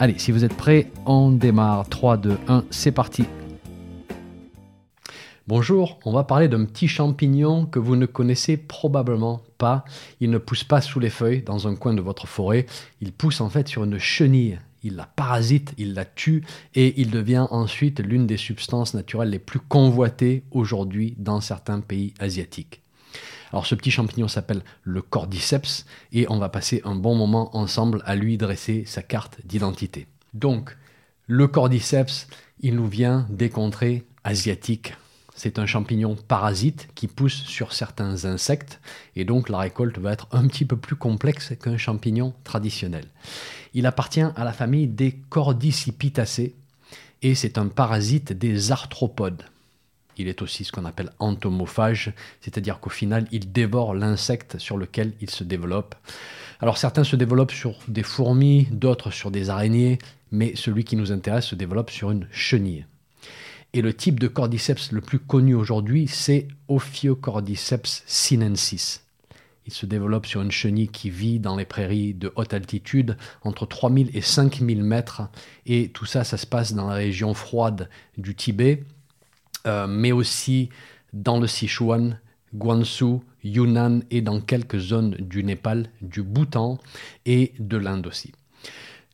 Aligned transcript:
Allez, 0.00 0.16
si 0.16 0.30
vous 0.30 0.44
êtes 0.44 0.54
prêts, 0.54 0.92
on 1.06 1.32
démarre. 1.32 1.88
3, 1.88 2.18
2, 2.18 2.38
1, 2.46 2.64
c'est 2.70 2.92
parti. 2.92 3.24
Bonjour, 5.48 5.98
on 6.04 6.12
va 6.12 6.22
parler 6.22 6.46
d'un 6.46 6.64
petit 6.66 6.86
champignon 6.86 7.66
que 7.66 7.80
vous 7.80 7.96
ne 7.96 8.06
connaissez 8.06 8.56
probablement 8.56 9.42
pas. 9.56 9.84
Il 10.20 10.30
ne 10.30 10.38
pousse 10.38 10.62
pas 10.62 10.80
sous 10.80 11.00
les 11.00 11.10
feuilles 11.10 11.42
dans 11.42 11.66
un 11.66 11.74
coin 11.74 11.94
de 11.94 12.00
votre 12.00 12.28
forêt. 12.28 12.66
Il 13.00 13.12
pousse 13.12 13.40
en 13.40 13.48
fait 13.48 13.66
sur 13.66 13.82
une 13.82 13.98
chenille. 13.98 14.60
Il 14.84 14.94
la 14.94 15.06
parasite, 15.06 15.74
il 15.78 15.94
la 15.94 16.04
tue 16.04 16.44
et 16.76 17.00
il 17.00 17.10
devient 17.10 17.48
ensuite 17.50 17.98
l'une 17.98 18.28
des 18.28 18.36
substances 18.36 18.94
naturelles 18.94 19.30
les 19.30 19.40
plus 19.40 19.58
convoitées 19.58 20.44
aujourd'hui 20.52 21.16
dans 21.18 21.40
certains 21.40 21.80
pays 21.80 22.14
asiatiques. 22.20 22.82
Alors 23.52 23.66
ce 23.66 23.74
petit 23.74 23.90
champignon 23.90 24.28
s'appelle 24.28 24.62
le 24.82 25.02
cordyceps 25.02 25.86
et 26.12 26.26
on 26.28 26.38
va 26.38 26.48
passer 26.48 26.82
un 26.84 26.94
bon 26.94 27.14
moment 27.14 27.56
ensemble 27.56 28.02
à 28.04 28.14
lui 28.14 28.36
dresser 28.36 28.84
sa 28.86 29.02
carte 29.02 29.38
d'identité. 29.44 30.06
Donc 30.34 30.76
le 31.26 31.46
cordyceps, 31.48 32.26
il 32.60 32.74
nous 32.74 32.88
vient 32.88 33.26
des 33.30 33.50
contrées 33.50 34.04
asiatiques. 34.24 34.94
C'est 35.34 35.60
un 35.60 35.66
champignon 35.66 36.16
parasite 36.16 36.88
qui 36.96 37.06
pousse 37.06 37.44
sur 37.44 37.72
certains 37.72 38.24
insectes 38.24 38.80
et 39.14 39.24
donc 39.24 39.48
la 39.48 39.58
récolte 39.58 39.98
va 39.98 40.12
être 40.12 40.26
un 40.32 40.46
petit 40.48 40.64
peu 40.64 40.76
plus 40.76 40.96
complexe 40.96 41.52
qu'un 41.62 41.76
champignon 41.76 42.34
traditionnel. 42.42 43.04
Il 43.72 43.86
appartient 43.86 44.20
à 44.20 44.44
la 44.44 44.52
famille 44.52 44.88
des 44.88 45.12
Cordycipitacées 45.28 46.56
et 47.22 47.34
c'est 47.36 47.56
un 47.56 47.68
parasite 47.68 48.32
des 48.32 48.72
arthropodes. 48.72 49.44
Il 50.18 50.28
est 50.28 50.42
aussi 50.42 50.64
ce 50.64 50.72
qu'on 50.72 50.84
appelle 50.84 51.12
entomophage, 51.20 52.12
c'est-à-dire 52.40 52.80
qu'au 52.80 52.90
final, 52.90 53.26
il 53.30 53.52
dévore 53.52 53.94
l'insecte 53.94 54.58
sur 54.58 54.76
lequel 54.76 55.12
il 55.20 55.30
se 55.30 55.44
développe. 55.44 55.94
Alors 56.60 56.76
certains 56.76 57.04
se 57.04 57.14
développent 57.14 57.52
sur 57.52 57.78
des 57.86 58.02
fourmis, 58.02 58.66
d'autres 58.72 59.12
sur 59.12 59.30
des 59.30 59.48
araignées, 59.48 59.98
mais 60.32 60.56
celui 60.56 60.82
qui 60.82 60.96
nous 60.96 61.12
intéresse 61.12 61.46
se 61.46 61.54
développe 61.54 61.90
sur 61.90 62.10
une 62.10 62.26
chenille. 62.32 62.84
Et 63.72 63.82
le 63.82 63.94
type 63.94 64.18
de 64.18 64.28
cordyceps 64.28 64.90
le 64.92 65.00
plus 65.00 65.20
connu 65.20 65.54
aujourd'hui, 65.54 66.08
c'est 66.08 66.48
Ophiocordyceps 66.68 68.02
sinensis. 68.06 69.04
Il 69.66 69.72
se 69.74 69.84
développe 69.84 70.24
sur 70.24 70.40
une 70.40 70.50
chenille 70.50 70.88
qui 70.88 71.10
vit 71.10 71.38
dans 71.38 71.54
les 71.54 71.66
prairies 71.66 72.14
de 72.14 72.32
haute 72.36 72.54
altitude, 72.54 73.18
entre 73.42 73.66
3000 73.66 74.10
et 74.14 74.22
5000 74.22 74.82
mètres. 74.82 75.28
Et 75.66 75.90
tout 75.90 76.06
ça, 76.06 76.24
ça 76.24 76.38
se 76.38 76.46
passe 76.46 76.72
dans 76.72 76.88
la 76.88 76.94
région 76.94 77.34
froide 77.34 77.90
du 78.16 78.34
Tibet, 78.34 78.82
euh, 79.68 79.86
mais 79.86 80.12
aussi 80.12 80.70
dans 81.12 81.38
le 81.38 81.46
Sichuan, 81.46 82.18
Guangzhou, 82.54 83.22
Yunnan 83.44 84.00
et 84.10 84.22
dans 84.22 84.40
quelques 84.40 84.78
zones 84.78 85.12
du 85.12 85.44
Népal, 85.44 85.90
du 86.02 86.22
Bhoutan 86.22 86.78
et 87.26 87.52
de 87.58 87.76
l'Inde 87.76 88.06
aussi. 88.06 88.32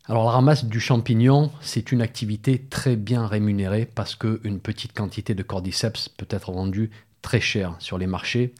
Alors 0.06 0.24
la 0.24 0.32
ramasse 0.32 0.64
du 0.64 0.80
champignon, 0.80 1.50
c'est 1.60 1.90
une 1.90 2.02
activité 2.02 2.58
très 2.70 2.94
bien 2.94 3.26
rémunérée 3.26 3.86
parce 3.86 4.14
qu'une 4.14 4.60
petite 4.60 4.92
quantité 4.92 5.34
de 5.34 5.42
cordyceps 5.42 6.10
peut 6.16 6.26
être 6.30 6.52
vendue 6.52 6.90
très 7.22 7.40
cher 7.40 7.74
sur 7.78 7.96
les 7.96 8.06
marchés. 8.06 8.52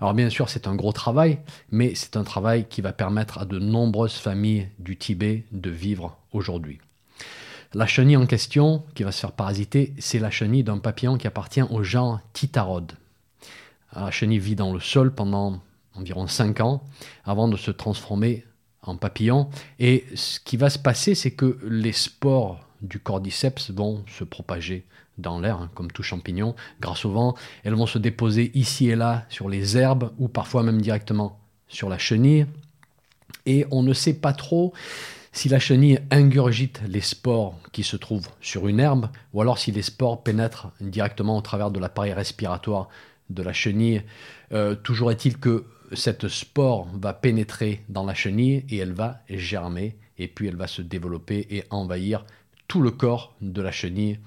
Alors 0.00 0.12
bien 0.12 0.28
sûr, 0.28 0.48
c'est 0.48 0.66
un 0.66 0.74
gros 0.74 0.92
travail, 0.92 1.38
mais 1.70 1.94
c'est 1.94 2.16
un 2.16 2.24
travail 2.24 2.66
qui 2.68 2.80
va 2.80 2.92
permettre 2.92 3.38
à 3.38 3.44
de 3.44 3.60
nombreuses 3.60 4.16
familles 4.16 4.68
du 4.80 4.96
Tibet 4.96 5.44
de 5.52 5.70
vivre 5.70 6.18
aujourd'hui. 6.32 6.80
La 7.74 7.86
chenille 7.86 8.16
en 8.16 8.26
question, 8.26 8.82
qui 8.94 9.02
va 9.02 9.12
se 9.12 9.20
faire 9.20 9.32
parasiter, 9.32 9.92
c'est 9.98 10.18
la 10.18 10.30
chenille 10.30 10.64
d'un 10.64 10.78
papillon 10.78 11.18
qui 11.18 11.26
appartient 11.26 11.62
au 11.62 11.82
genre 11.82 12.20
Titarode. 12.32 12.92
La 13.94 14.10
chenille 14.10 14.38
vit 14.38 14.56
dans 14.56 14.72
le 14.72 14.80
sol 14.80 15.14
pendant 15.14 15.60
environ 15.94 16.26
5 16.26 16.60
ans 16.60 16.82
avant 17.24 17.46
de 17.46 17.56
se 17.56 17.70
transformer 17.70 18.44
en 18.82 18.96
papillon. 18.96 19.50
Et 19.78 20.04
ce 20.14 20.40
qui 20.40 20.56
va 20.56 20.70
se 20.70 20.78
passer, 20.78 21.14
c'est 21.14 21.32
que 21.32 21.58
les 21.62 21.92
spores 21.92 22.64
du 22.80 23.00
cordyceps 23.00 23.70
vont 23.70 24.02
se 24.06 24.24
propager 24.24 24.86
dans 25.18 25.40
l'air, 25.40 25.56
hein, 25.56 25.70
comme 25.74 25.90
tout 25.90 26.02
champignon. 26.02 26.54
Grâce 26.80 27.04
au 27.04 27.10
vent, 27.10 27.34
elles 27.64 27.74
vont 27.74 27.86
se 27.86 27.98
déposer 27.98 28.50
ici 28.54 28.88
et 28.88 28.96
là 28.96 29.26
sur 29.28 29.48
les 29.48 29.76
herbes 29.76 30.12
ou 30.18 30.28
parfois 30.28 30.62
même 30.62 30.80
directement 30.80 31.38
sur 31.66 31.88
la 31.90 31.98
chenille. 31.98 32.46
Et 33.44 33.66
on 33.70 33.82
ne 33.82 33.92
sait 33.92 34.14
pas 34.14 34.32
trop 34.32 34.72
si 35.32 35.48
la 35.48 35.58
chenille 35.58 36.00
ingurgite 36.10 36.80
les 36.88 37.00
spores 37.00 37.58
qui 37.72 37.82
se 37.82 37.96
trouvent 37.96 38.28
sur 38.40 38.68
une 38.68 38.80
herbe, 38.80 39.08
ou 39.32 39.40
alors 39.40 39.58
si 39.58 39.72
les 39.72 39.82
spores 39.82 40.22
pénètrent 40.22 40.72
directement 40.80 41.36
au 41.36 41.42
travers 41.42 41.70
de 41.70 41.78
l'appareil 41.78 42.12
respiratoire 42.12 42.88
de 43.30 43.42
la 43.42 43.52
chenille, 43.52 44.02
euh, 44.52 44.74
toujours 44.74 45.10
est-il 45.10 45.38
que 45.38 45.64
cette 45.92 46.28
spore 46.28 46.88
va 46.94 47.12
pénétrer 47.12 47.82
dans 47.88 48.04
la 48.04 48.14
chenille 48.14 48.64
et 48.68 48.76
elle 48.76 48.92
va 48.92 49.20
germer, 49.28 49.96
et 50.18 50.28
puis 50.28 50.48
elle 50.48 50.56
va 50.56 50.66
se 50.66 50.82
développer 50.82 51.46
et 51.50 51.64
envahir 51.70 52.24
tout 52.66 52.82
le 52.82 52.90
corps 52.90 53.34
de 53.40 53.62
la 53.62 53.72
chenille, 53.72 54.18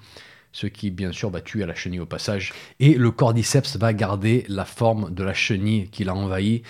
ce 0.52 0.66
qui 0.66 0.90
bien 0.90 1.12
sûr 1.12 1.30
va 1.30 1.40
tuer 1.40 1.64
la 1.66 1.74
chenille 1.74 2.00
au 2.00 2.06
passage. 2.06 2.52
Et 2.80 2.94
le 2.94 3.10
cordyceps 3.10 3.76
va 3.76 3.92
garder 3.92 4.44
la 4.48 4.64
forme 4.64 5.12
de 5.14 5.22
la 5.22 5.34
chenille 5.34 5.88
qu'il 5.88 6.08
a 6.08 6.14
envahie. 6.14 6.62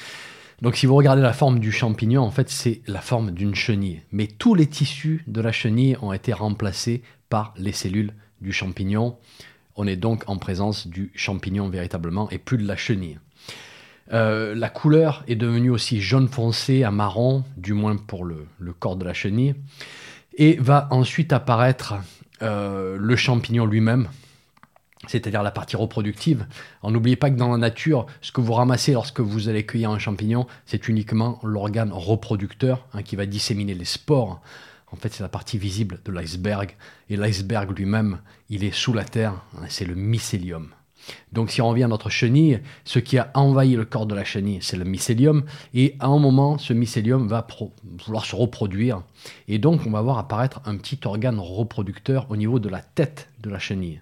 Donc 0.60 0.76
si 0.76 0.86
vous 0.86 0.94
regardez 0.94 1.22
la 1.22 1.32
forme 1.32 1.58
du 1.58 1.72
champignon, 1.72 2.22
en 2.22 2.30
fait 2.30 2.48
c'est 2.48 2.82
la 2.86 3.00
forme 3.00 3.30
d'une 3.30 3.54
chenille. 3.54 4.02
Mais 4.12 4.26
tous 4.26 4.54
les 4.54 4.66
tissus 4.66 5.24
de 5.26 5.40
la 5.40 5.52
chenille 5.52 5.96
ont 6.02 6.12
été 6.12 6.32
remplacés 6.32 7.02
par 7.28 7.54
les 7.56 7.72
cellules 7.72 8.12
du 8.40 8.52
champignon. 8.52 9.16
On 9.76 9.86
est 9.86 9.96
donc 9.96 10.24
en 10.26 10.36
présence 10.36 10.86
du 10.86 11.10
champignon 11.14 11.68
véritablement 11.68 12.28
et 12.30 12.38
plus 12.38 12.58
de 12.58 12.66
la 12.66 12.76
chenille. 12.76 13.18
Euh, 14.12 14.54
la 14.54 14.68
couleur 14.68 15.24
est 15.26 15.36
devenue 15.36 15.70
aussi 15.70 16.00
jaune 16.00 16.28
foncé 16.28 16.82
à 16.82 16.90
marron, 16.90 17.44
du 17.56 17.72
moins 17.72 17.96
pour 17.96 18.24
le, 18.24 18.46
corps 18.78 18.96
de 18.96 19.04
la 19.04 19.14
chenille. 19.14 19.54
Et 20.36 20.56
va 20.60 20.88
ensuite 20.90 21.32
apparaître 21.32 21.94
euh, 22.42 22.96
le 22.98 23.16
champignon 23.16 23.64
lui-même, 23.64 24.08
c'est-à-dire 25.08 25.42
la 25.42 25.50
partie 25.50 25.76
reproductive. 25.76 26.46
N'oubliez 26.84 27.16
pas 27.16 27.30
que 27.30 27.36
dans 27.36 27.50
la 27.50 27.58
nature, 27.58 28.06
ce 28.20 28.32
que 28.32 28.40
vous 28.40 28.52
ramassez 28.52 28.92
lorsque 28.92 29.20
vous 29.20 29.48
allez 29.48 29.66
cueillir 29.66 29.90
un 29.90 29.98
champignon, 29.98 30.46
c'est 30.66 30.88
uniquement 30.88 31.40
l'organe 31.42 31.92
reproducteur 31.92 32.86
hein, 32.94 33.02
qui 33.02 33.16
va 33.16 33.26
disséminer 33.26 33.74
les 33.74 33.84
spores. 33.84 34.40
En 34.92 34.96
fait, 34.96 35.12
c'est 35.12 35.22
la 35.22 35.28
partie 35.28 35.58
visible 35.58 36.00
de 36.04 36.12
l'iceberg. 36.12 36.76
Et 37.08 37.16
l'iceberg 37.16 37.76
lui-même, 37.76 38.18
il 38.50 38.62
est 38.62 38.74
sous 38.74 38.92
la 38.92 39.04
terre, 39.04 39.34
hein, 39.56 39.64
c'est 39.68 39.86
le 39.86 39.94
mycélium. 39.94 40.68
Donc 41.32 41.50
si 41.50 41.60
on 41.60 41.68
revient 41.68 41.84
à 41.84 41.88
notre 41.88 42.10
chenille, 42.10 42.60
ce 42.84 43.00
qui 43.00 43.18
a 43.18 43.30
envahi 43.34 43.74
le 43.74 43.84
corps 43.84 44.06
de 44.06 44.14
la 44.14 44.24
chenille, 44.24 44.58
c'est 44.62 44.76
le 44.76 44.84
mycélium. 44.84 45.44
Et 45.74 45.96
à 45.98 46.06
un 46.06 46.18
moment, 46.18 46.58
ce 46.58 46.72
mycélium 46.72 47.26
va 47.26 47.46
vouloir 48.06 48.24
se 48.24 48.36
reproduire. 48.36 49.02
Et 49.48 49.58
donc, 49.58 49.80
on 49.86 49.90
va 49.90 50.00
voir 50.00 50.18
apparaître 50.18 50.60
un 50.64 50.76
petit 50.76 51.00
organe 51.04 51.40
reproducteur 51.40 52.26
au 52.30 52.36
niveau 52.36 52.60
de 52.60 52.68
la 52.68 52.80
tête 52.80 53.30
de 53.40 53.50
la 53.50 53.58
chenille. 53.58 54.00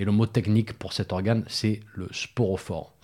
Et 0.00 0.04
le 0.04 0.12
mot 0.12 0.24
technique 0.24 0.72
pour 0.72 0.94
cet 0.94 1.12
organe, 1.12 1.44
c'est 1.46 1.80
le 1.94 2.08
sporophore. 2.10 2.94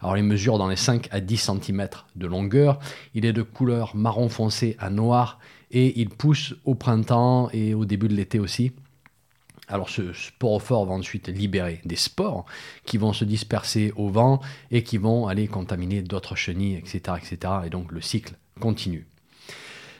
Alors 0.00 0.16
il 0.16 0.24
mesure 0.24 0.56
dans 0.56 0.68
les 0.68 0.76
5 0.76 1.06
à 1.10 1.20
10 1.20 1.36
cm 1.36 1.88
de 2.16 2.26
longueur, 2.26 2.78
il 3.12 3.26
est 3.26 3.34
de 3.34 3.42
couleur 3.42 3.94
marron 3.94 4.30
foncé 4.30 4.74
à 4.78 4.88
noir 4.88 5.38
et 5.70 6.00
il 6.00 6.08
pousse 6.08 6.54
au 6.64 6.74
printemps 6.74 7.50
et 7.52 7.74
au 7.74 7.84
début 7.84 8.08
de 8.08 8.14
l'été 8.14 8.38
aussi. 8.38 8.72
Alors 9.68 9.90
ce 9.90 10.14
sporophore 10.14 10.86
va 10.86 10.94
ensuite 10.94 11.28
libérer 11.28 11.82
des 11.84 11.96
spores 11.96 12.46
qui 12.86 12.96
vont 12.96 13.12
se 13.12 13.26
disperser 13.26 13.92
au 13.94 14.08
vent 14.08 14.40
et 14.70 14.82
qui 14.82 14.96
vont 14.96 15.26
aller 15.26 15.48
contaminer 15.48 16.00
d'autres 16.00 16.36
chenilles, 16.36 16.76
etc., 16.76 17.18
etc. 17.18 17.52
Et 17.66 17.70
donc 17.70 17.92
le 17.92 18.00
cycle 18.00 18.34
continue. 18.60 19.06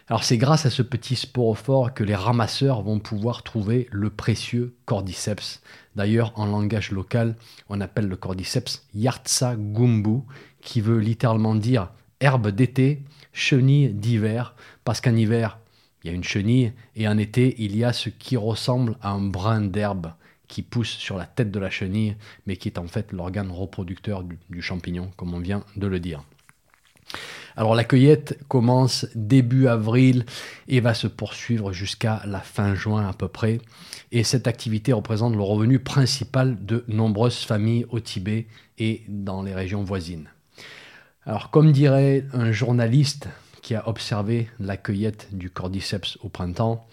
Alors 0.08 0.22
c'est 0.22 0.38
grâce 0.38 0.66
à 0.66 0.70
ce 0.70 0.82
petit 0.82 1.16
sporophore 1.16 1.92
que 1.92 2.04
les 2.04 2.14
ramasseurs 2.14 2.82
vont 2.82 3.00
pouvoir 3.00 3.42
trouver 3.42 3.88
le 3.90 4.08
précieux 4.08 4.76
cordyceps. 4.84 5.60
D'ailleurs, 5.96 6.32
en 6.38 6.46
langage 6.46 6.92
local, 6.92 7.34
on 7.68 7.80
appelle 7.80 8.06
le 8.06 8.14
cordyceps 8.14 8.84
Yartsa 8.94 9.56
gumbu, 9.56 10.20
qui 10.60 10.80
veut 10.80 10.98
littéralement 10.98 11.56
dire 11.56 11.90
herbe 12.20 12.48
d'été, 12.48 13.02
chenille 13.32 13.88
d'hiver, 13.88 14.54
parce 14.84 15.00
qu'en 15.00 15.16
hiver, 15.16 15.58
il 16.04 16.10
y 16.10 16.12
a 16.12 16.14
une 16.14 16.22
chenille, 16.22 16.72
et 16.94 17.08
en 17.08 17.18
été, 17.18 17.56
il 17.58 17.76
y 17.76 17.82
a 17.82 17.92
ce 17.92 18.08
qui 18.08 18.36
ressemble 18.36 18.96
à 19.02 19.10
un 19.10 19.22
brin 19.22 19.60
d'herbe 19.60 20.12
qui 20.46 20.62
pousse 20.62 20.90
sur 20.90 21.16
la 21.16 21.26
tête 21.26 21.50
de 21.50 21.58
la 21.58 21.70
chenille, 21.70 22.14
mais 22.46 22.56
qui 22.56 22.68
est 22.68 22.78
en 22.78 22.86
fait 22.86 23.10
l'organe 23.10 23.50
reproducteur 23.50 24.22
du 24.22 24.62
champignon, 24.62 25.10
comme 25.16 25.34
on 25.34 25.40
vient 25.40 25.64
de 25.74 25.88
le 25.88 25.98
dire. 25.98 26.22
Alors 27.56 27.74
la 27.74 27.84
cueillette 27.84 28.38
commence 28.48 29.06
début 29.14 29.66
avril 29.66 30.26
et 30.68 30.80
va 30.80 30.92
se 30.92 31.06
poursuivre 31.06 31.72
jusqu'à 31.72 32.22
la 32.26 32.40
fin 32.40 32.74
juin 32.74 33.08
à 33.08 33.14
peu 33.14 33.28
près. 33.28 33.60
Et 34.12 34.24
cette 34.24 34.46
activité 34.46 34.92
représente 34.92 35.34
le 35.34 35.42
revenu 35.42 35.78
principal 35.78 36.64
de 36.64 36.84
nombreuses 36.86 37.44
familles 37.44 37.86
au 37.88 37.98
Tibet 37.98 38.46
et 38.78 39.04
dans 39.08 39.42
les 39.42 39.54
régions 39.54 39.84
voisines. 39.84 40.28
Alors 41.24 41.50
comme 41.50 41.72
dirait 41.72 42.26
un 42.34 42.52
journaliste 42.52 43.28
qui 43.62 43.74
a 43.74 43.88
observé 43.88 44.48
la 44.60 44.76
cueillette 44.76 45.28
du 45.32 45.50
cordyceps 45.50 46.18
au 46.22 46.28
printemps, 46.28 46.86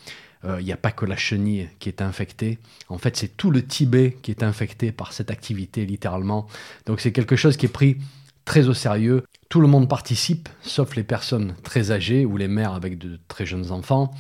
euh, 0.46 0.60
il 0.60 0.66
n'y 0.66 0.72
a 0.72 0.78
pas 0.78 0.92
que 0.92 1.06
la 1.06 1.18
chenille 1.18 1.70
qui 1.80 1.90
est 1.90 2.02
infectée. 2.02 2.58
En 2.90 2.98
fait, 2.98 3.16
c'est 3.16 3.38
tout 3.38 3.52
le 3.52 3.66
Tibet 3.66 4.18
qui 4.22 4.32
est 4.32 4.44
infecté 4.44 4.92
par 4.92 5.14
cette 5.14 5.30
activité, 5.30 5.86
littéralement. 5.86 6.48
Donc 6.86 7.00
c'est 7.00 7.12
quelque 7.12 7.36
chose 7.36 7.58
qui 7.58 7.68
est 7.68 7.70
pris 7.70 7.98
très 8.46 8.68
au 8.68 8.74
sérieux. 8.74 9.24
Tout 9.50 9.62
le 9.62 9.68
monde 9.68 9.88
participe, 9.88 10.50
sauf 10.62 10.96
les 10.96 11.04
personnes 11.04 11.56
très 11.64 11.92
âgées 11.92 12.26
ou 12.26 12.38
les 12.38 12.48
mères 12.48 12.74
avec 12.74 12.98
de 12.98 13.20
très 13.28 13.46
jeunes 13.46 13.72
enfants. 13.72 14.12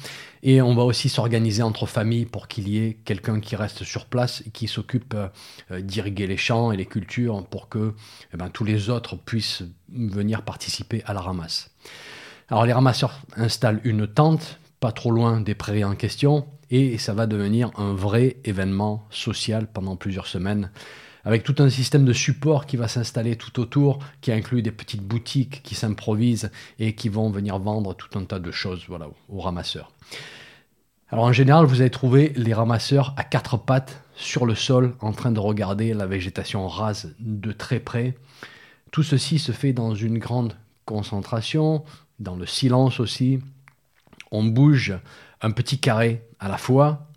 Et 0.44 0.62
on 0.62 0.76
va 0.76 0.84
aussi 0.84 1.10
s'organiser 1.10 1.64
entre 1.64 1.86
familles 1.86 2.26
pour 2.26 2.48
qu'il 2.48 2.68
y 2.68 2.78
ait 2.78 2.98
quelqu'un 3.06 3.40
qui 3.40 3.56
reste 3.56 3.84
sur 3.84 4.06
place 4.06 4.44
et 4.46 4.52
qui 4.52 4.68
s'occupe 4.68 5.16
euh, 5.16 5.82
d'irriguer 5.82 6.28
les 6.28 6.38
champs 6.38 6.72
et 6.72 6.78
les 6.78 6.86
cultures 6.86 7.46
pour 7.46 7.70
que 7.70 7.94
eh 8.34 8.38
ben, 8.38 8.50
tous 8.50 8.64
les 8.64 8.90
autres 8.90 9.16
puissent 9.16 9.64
venir 9.90 10.44
participer 10.44 11.02
à 11.06 11.14
la 11.14 11.22
ramasse. 11.22 11.72
Alors 12.50 12.66
les 12.66 12.74
ramasseurs 12.74 13.22
installent 13.38 13.82
une 13.84 14.06
tente 14.06 14.60
pas 14.84 14.92
trop 14.92 15.12
loin 15.12 15.40
des 15.40 15.56
prairies 15.56 15.86
en 15.86 15.96
question, 15.96 16.46
et 16.70 16.98
ça 16.98 17.14
va 17.14 17.26
devenir 17.26 17.72
un 17.78 17.94
vrai 17.94 18.36
événement 18.44 19.08
social 19.12 19.66
pendant 19.72 19.96
plusieurs 19.96 20.28
semaines, 20.28 20.72
avec 21.24 21.44
tout 21.44 21.56
un 21.60 21.70
système 21.70 22.06
de 22.06 22.14
support 22.14 22.66
qui 22.66 22.78
va 22.78 22.88
s'installer 22.88 23.36
tout 23.36 23.60
autour, 23.60 24.00
qui 24.22 24.32
inclut 24.32 24.62
des 24.62 24.72
petites 24.72 25.04
boutiques 25.04 25.62
qui 25.64 25.76
s'improvisent 25.76 26.52
et 26.80 26.96
qui 26.96 27.10
vont 27.10 27.30
venir 27.30 27.60
vendre 27.60 27.94
tout 27.94 28.18
un 28.18 28.26
tas 28.26 28.40
de 28.40 28.52
choses 28.52 28.84
voilà, 28.88 29.08
aux 29.30 29.40
ramasseurs. 29.40 29.92
Alors 31.10 31.26
en 31.26 31.32
général, 31.32 31.66
vous 31.66 31.82
allez 31.82 31.92
trouver 31.92 32.34
les 32.36 32.54
ramasseurs 32.54 33.14
à 33.18 33.24
quatre 33.24 33.58
pattes 33.58 34.02
sur 34.16 34.46
le 34.46 34.56
sol 34.56 34.96
en 35.00 35.12
train 35.12 35.32
de 35.32 35.40
regarder 35.40 35.94
la 35.94 36.08
végétation 36.08 36.68
rase 36.68 37.16
de 37.20 37.52
très 37.52 37.80
près. 37.80 38.18
Tout 38.92 39.04
ceci 39.04 39.40
se 39.40 39.52
fait 39.52 39.74
dans 39.74 39.96
une 39.96 40.18
grande 40.18 40.56
concentration, 40.86 41.84
dans 42.20 42.36
le 42.36 42.46
silence 42.46 43.00
aussi, 43.00 43.40
on 44.32 44.44
bouge 44.44 44.94
un 45.42 45.52
petit 45.52 45.80
carré 45.80 46.24
à 46.40 46.48
la 46.48 46.58
fois. 46.58 47.08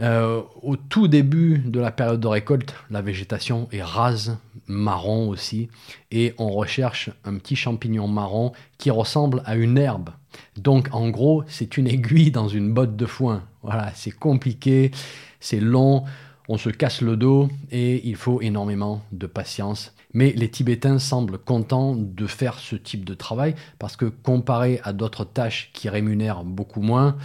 Euh, 0.00 0.42
au 0.62 0.76
tout 0.76 1.08
début 1.08 1.58
de 1.58 1.78
la 1.78 1.90
période 1.90 2.20
de 2.20 2.26
récolte, 2.26 2.74
la 2.90 3.02
végétation 3.02 3.68
est 3.70 3.82
rase, 3.82 4.38
marron 4.66 5.28
aussi, 5.28 5.68
et 6.10 6.34
on 6.38 6.48
recherche 6.48 7.10
un 7.24 7.36
petit 7.36 7.56
champignon 7.56 8.08
marron 8.08 8.52
qui 8.78 8.90
ressemble 8.90 9.42
à 9.44 9.56
une 9.56 9.76
herbe. 9.76 10.10
Donc 10.56 10.88
en 10.92 11.10
gros, 11.10 11.44
c'est 11.48 11.76
une 11.76 11.86
aiguille 11.86 12.30
dans 12.30 12.48
une 12.48 12.72
botte 12.72 12.96
de 12.96 13.06
foin. 13.06 13.42
Voilà, 13.62 13.92
c'est 13.94 14.10
compliqué, 14.10 14.90
c'est 15.38 15.60
long, 15.60 16.04
on 16.48 16.56
se 16.56 16.70
casse 16.70 17.02
le 17.02 17.16
dos 17.16 17.48
et 17.70 18.08
il 18.08 18.16
faut 18.16 18.40
énormément 18.40 19.02
de 19.12 19.26
patience. 19.26 19.94
Mais 20.12 20.32
les 20.32 20.50
Tibétains 20.50 20.98
semblent 20.98 21.38
contents 21.38 21.94
de 21.94 22.26
faire 22.26 22.58
ce 22.58 22.74
type 22.74 23.04
de 23.04 23.14
travail 23.14 23.54
parce 23.78 23.96
que 23.96 24.06
comparé 24.06 24.80
à 24.82 24.92
d'autres 24.92 25.24
tâches 25.24 25.70
qui 25.72 25.88
rémunèrent 25.88 26.42
beaucoup 26.42 26.80
moins, 26.80 27.16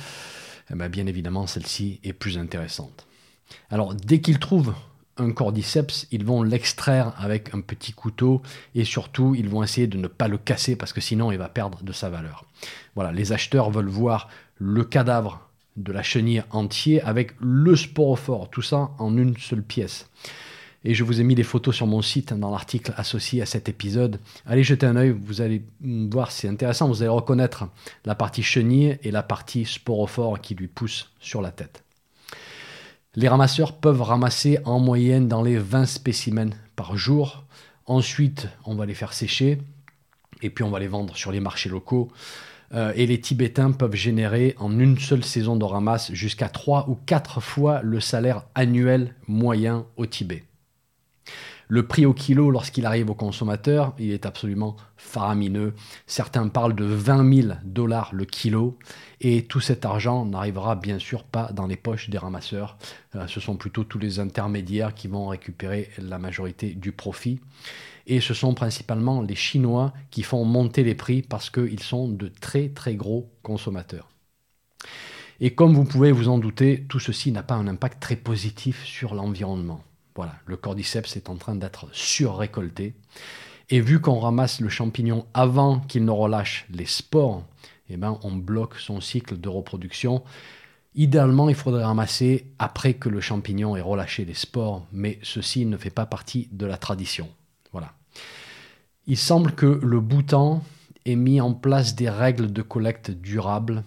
eh 0.72 0.76
ben, 0.76 0.90
bien 0.90 1.06
évidemment 1.08 1.48
celle-ci 1.48 2.00
est 2.04 2.14
plus 2.14 2.38
intéressante. 2.38 3.08
Alors 3.70 3.94
dès 3.94 4.22
qu'ils 4.22 4.40
trouvent 4.40 4.74
un 5.18 5.32
cordyceps, 5.32 6.08
ils 6.12 6.26
vont 6.26 6.44
l'extraire 6.44 7.14
avec 7.18 7.54
un 7.54 7.62
petit 7.62 7.94
couteau 7.94 8.42
et 8.74 8.84
surtout 8.84 9.34
ils 9.36 9.48
vont 9.48 9.64
essayer 9.64 9.88
de 9.88 9.98
ne 9.98 10.08
pas 10.08 10.28
le 10.28 10.38
casser 10.38 10.76
parce 10.76 10.94
que 10.94 11.02
sinon 11.02 11.32
il 11.32 11.38
va 11.38 11.48
perdre 11.48 11.84
de 11.84 11.92
sa 11.94 12.10
valeur. 12.10 12.46
Voilà, 12.96 13.12
les 13.12 13.32
acheteurs 13.32 13.72
veulent 13.72 13.88
voir 13.88 14.30
le 14.58 14.84
cadavre 14.84 15.50
de 15.78 15.92
la 15.92 16.04
chenille 16.04 16.44
entier 16.52 17.02
avec 17.02 17.34
le 17.40 17.76
sporophore, 17.76 18.50
tout 18.50 18.62
ça 18.62 18.92
en 18.98 19.18
une 19.18 19.38
seule 19.38 19.64
pièce. 19.64 20.10
Et 20.88 20.94
je 20.94 21.04
vous 21.04 21.20
ai 21.20 21.24
mis 21.24 21.34
des 21.34 21.44
photos 21.44 21.76
sur 21.76 21.88
mon 21.88 22.04
site 22.04 22.32
dans 22.32 22.52
l'article 22.52 22.94
associé 22.96 23.42
à 23.42 23.48
cet 23.48 23.68
épisode. 23.68 24.20
Allez 24.46 24.64
jeter 24.64 24.86
un 24.86 24.96
œil, 24.96 25.10
vous 25.10 25.42
allez 25.42 25.64
voir, 25.82 26.30
c'est 26.30 26.48
intéressant, 26.48 26.88
vous 26.88 27.02
allez 27.02 27.10
reconnaître 27.10 27.68
la 28.06 28.14
partie 28.14 28.44
chenille 28.44 29.00
et 29.02 29.10
la 29.10 29.24
partie 29.24 29.66
sporophore 29.66 30.40
qui 30.40 30.54
lui 30.54 30.68
pousse 30.68 31.12
sur 31.20 31.42
la 31.42 31.50
tête. 31.50 31.84
Les 33.16 33.28
ramasseurs 33.28 33.74
peuvent 33.78 34.04
ramasser 34.04 34.60
en 34.64 34.80
moyenne 34.80 35.28
dans 35.28 35.42
les 35.42 35.58
20 35.58 35.88
spécimens 35.88 36.54
par 36.76 36.96
jour. 36.96 37.46
Ensuite, 37.88 38.48
on 38.66 38.76
va 38.76 38.86
les 38.86 38.94
faire 38.94 39.14
sécher 39.14 39.58
et 40.44 40.52
puis 40.52 40.64
on 40.64 40.70
va 40.70 40.80
les 40.80 40.88
vendre 40.88 41.16
sur 41.16 41.32
les 41.32 41.40
marchés 41.40 41.70
locaux. 41.70 42.12
Euh, 42.74 42.94
et 42.96 43.08
les 43.08 43.20
Tibétains 43.20 43.72
peuvent 43.72 43.96
générer 43.96 44.54
en 44.60 44.80
une 44.80 45.00
seule 45.00 45.24
saison 45.24 45.56
de 45.56 45.66
ramasse 45.66 46.12
jusqu'à 46.14 46.50
3 46.50 46.90
ou 46.90 46.98
4 47.08 47.42
fois 47.42 47.82
le 47.82 48.00
salaire 48.00 48.44
annuel 48.54 49.16
moyen 49.28 49.86
au 49.98 50.06
Tibet. 50.06 50.44
Le 51.68 51.88
prix 51.88 52.06
au 52.06 52.14
kilo 52.14 52.52
lorsqu'il 52.52 52.86
arrive 52.86 53.10
au 53.10 53.16
consommateur, 53.16 53.94
il 53.98 54.12
est 54.12 54.26
absolument 54.26 54.76
faramineux. 54.98 55.74
Certains 56.06 56.48
parlent 56.48 56.76
de 56.76 56.86
20 56.86 57.42
000 57.42 57.54
dollars 57.64 58.12
le 58.14 58.26
kilo 58.26 58.78
et 59.20 59.46
tout 59.46 59.60
cet 59.60 59.86
argent 59.86 60.26
n'arrivera 60.26 60.76
bien 60.76 61.00
sûr 61.00 61.24
pas 61.24 61.52
dans 61.54 61.66
les 61.66 61.76
poches 61.76 62.10
des 62.10 62.18
ramasseurs. 62.18 62.78
Euh, 63.16 63.28
ce 63.28 63.40
sont 63.40 63.56
plutôt 63.56 63.84
tous 63.84 64.00
les 64.00 64.20
intermédiaires 64.20 64.94
qui 64.94 65.08
vont 65.08 65.28
récupérer 65.28 65.90
la 65.98 66.20
majorité 66.20 66.74
du 66.74 66.92
profit. 66.92 67.40
Et 68.08 68.22
ce 68.22 68.36
sont 68.36 68.54
principalement 68.54 69.22
les 69.22 69.36
Chinois 69.36 69.94
qui 70.12 70.22
font 70.22 70.46
monter 70.46 70.84
les 70.84 70.96
prix 70.96 71.24
parce 71.24 71.50
qu'ils 71.50 71.82
sont 71.82 72.08
de 72.08 72.28
très 72.28 72.70
très 72.70 72.96
gros 72.96 73.32
consommateurs. 73.42 74.10
Et 75.40 75.56
comme 75.56 75.74
vous 75.74 75.84
pouvez 75.84 76.12
vous 76.12 76.30
en 76.30 76.38
douter, 76.38 76.86
tout 76.88 77.00
ceci 77.00 77.32
n'a 77.32 77.44
pas 77.44 77.56
un 77.56 77.68
impact 77.68 78.00
très 78.00 78.16
positif 78.16 78.86
sur 78.86 79.16
l'environnement. 79.16 79.84
Le 80.46 80.56
cordyceps 80.56 81.18
est 81.18 81.30
en 81.30 81.36
train 81.36 81.56
d'être 81.56 81.88
surrécolté. 81.92 82.94
Et 83.70 83.82
vu 83.82 84.00
qu'on 84.00 84.20
ramasse 84.20 84.62
le 84.62 84.70
champignon 84.70 85.26
avant 85.34 85.80
qu'il 85.80 86.06
ne 86.06 86.12
relâche 86.12 86.66
les 86.70 86.86
spores, 86.86 87.44
eh 87.90 87.98
ben, 87.98 88.20
on 88.24 88.32
bloque 88.32 88.78
son 88.78 89.02
cycle 89.02 89.40
de 89.40 89.50
reproduction. 89.50 90.24
Idéalement, 90.94 91.50
il 91.50 91.56
faudrait 91.56 91.84
ramasser 91.84 92.54
après 92.60 92.94
que 92.94 93.10
le 93.10 93.20
champignon 93.20 93.76
ait 93.76 93.82
relâché 93.82 94.24
les 94.24 94.34
spores, 94.34 94.86
mais 94.92 95.20
ceci 95.24 95.66
ne 95.66 95.78
fait 95.78 95.90
pas 95.90 96.06
partie 96.06 96.48
de 96.52 96.66
la 96.66 96.78
tradition. 96.78 97.28
Voilà. 97.72 97.94
Il 99.08 99.18
semble 99.18 99.54
que 99.54 99.66
le 99.66 100.00
Bhoutan 100.00 100.64
ait 101.06 101.16
mis 101.16 101.42
en 101.42 101.54
place 101.54 101.96
des 101.96 102.10
règles 102.10 102.54
de 102.54 102.62
collecte 102.62 103.12
durables, 103.12 103.84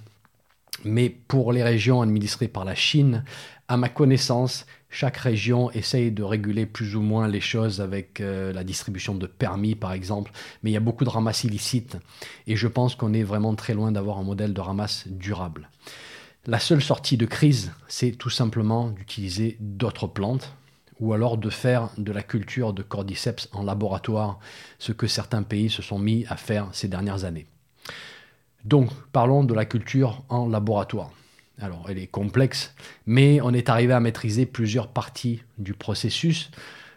mais 0.84 1.10
pour 1.10 1.52
les 1.52 1.62
régions 1.62 2.02
administrées 2.02 2.48
par 2.48 2.64
la 2.64 2.74
Chine, 2.74 3.24
à 3.68 3.76
ma 3.76 3.88
connaissance, 3.88 4.66
chaque 4.90 5.18
région 5.18 5.70
essaye 5.72 6.10
de 6.10 6.22
réguler 6.22 6.64
plus 6.64 6.96
ou 6.96 7.02
moins 7.02 7.28
les 7.28 7.40
choses 7.40 7.80
avec 7.80 8.20
euh, 8.20 8.52
la 8.52 8.64
distribution 8.64 9.14
de 9.14 9.26
permis, 9.26 9.74
par 9.74 9.92
exemple, 9.92 10.32
mais 10.62 10.70
il 10.70 10.74
y 10.74 10.78
a 10.78 10.80
beaucoup 10.80 11.04
de 11.04 11.10
ramasses 11.10 11.44
illicites, 11.44 11.98
et 12.46 12.56
je 12.56 12.66
pense 12.66 12.94
qu'on 12.94 13.12
est 13.12 13.22
vraiment 13.22 13.54
très 13.54 13.74
loin 13.74 13.92
d'avoir 13.92 14.18
un 14.18 14.22
modèle 14.22 14.54
de 14.54 14.60
ramasse 14.60 15.06
durable. 15.06 15.68
La 16.46 16.58
seule 16.58 16.82
sortie 16.82 17.18
de 17.18 17.26
crise, 17.26 17.72
c'est 17.88 18.12
tout 18.12 18.30
simplement 18.30 18.88
d'utiliser 18.88 19.58
d'autres 19.60 20.06
plantes, 20.06 20.54
ou 21.00 21.12
alors 21.12 21.36
de 21.36 21.50
faire 21.50 21.90
de 21.98 22.10
la 22.10 22.22
culture 22.22 22.72
de 22.72 22.82
cordyceps 22.82 23.48
en 23.52 23.62
laboratoire, 23.62 24.38
ce 24.78 24.92
que 24.92 25.06
certains 25.06 25.42
pays 25.42 25.70
se 25.70 25.82
sont 25.82 25.98
mis 25.98 26.24
à 26.28 26.36
faire 26.36 26.68
ces 26.72 26.88
dernières 26.88 27.24
années. 27.24 27.46
Donc, 28.68 28.90
parlons 29.12 29.44
de 29.44 29.54
la 29.54 29.64
culture 29.64 30.24
en 30.28 30.46
laboratoire. 30.46 31.10
Alors, 31.58 31.86
elle 31.88 31.96
est 31.96 32.06
complexe, 32.06 32.74
mais 33.06 33.40
on 33.40 33.54
est 33.54 33.70
arrivé 33.70 33.94
à 33.94 34.00
maîtriser 34.00 34.44
plusieurs 34.44 34.88
parties 34.88 35.42
du 35.56 35.72
processus. 35.72 36.50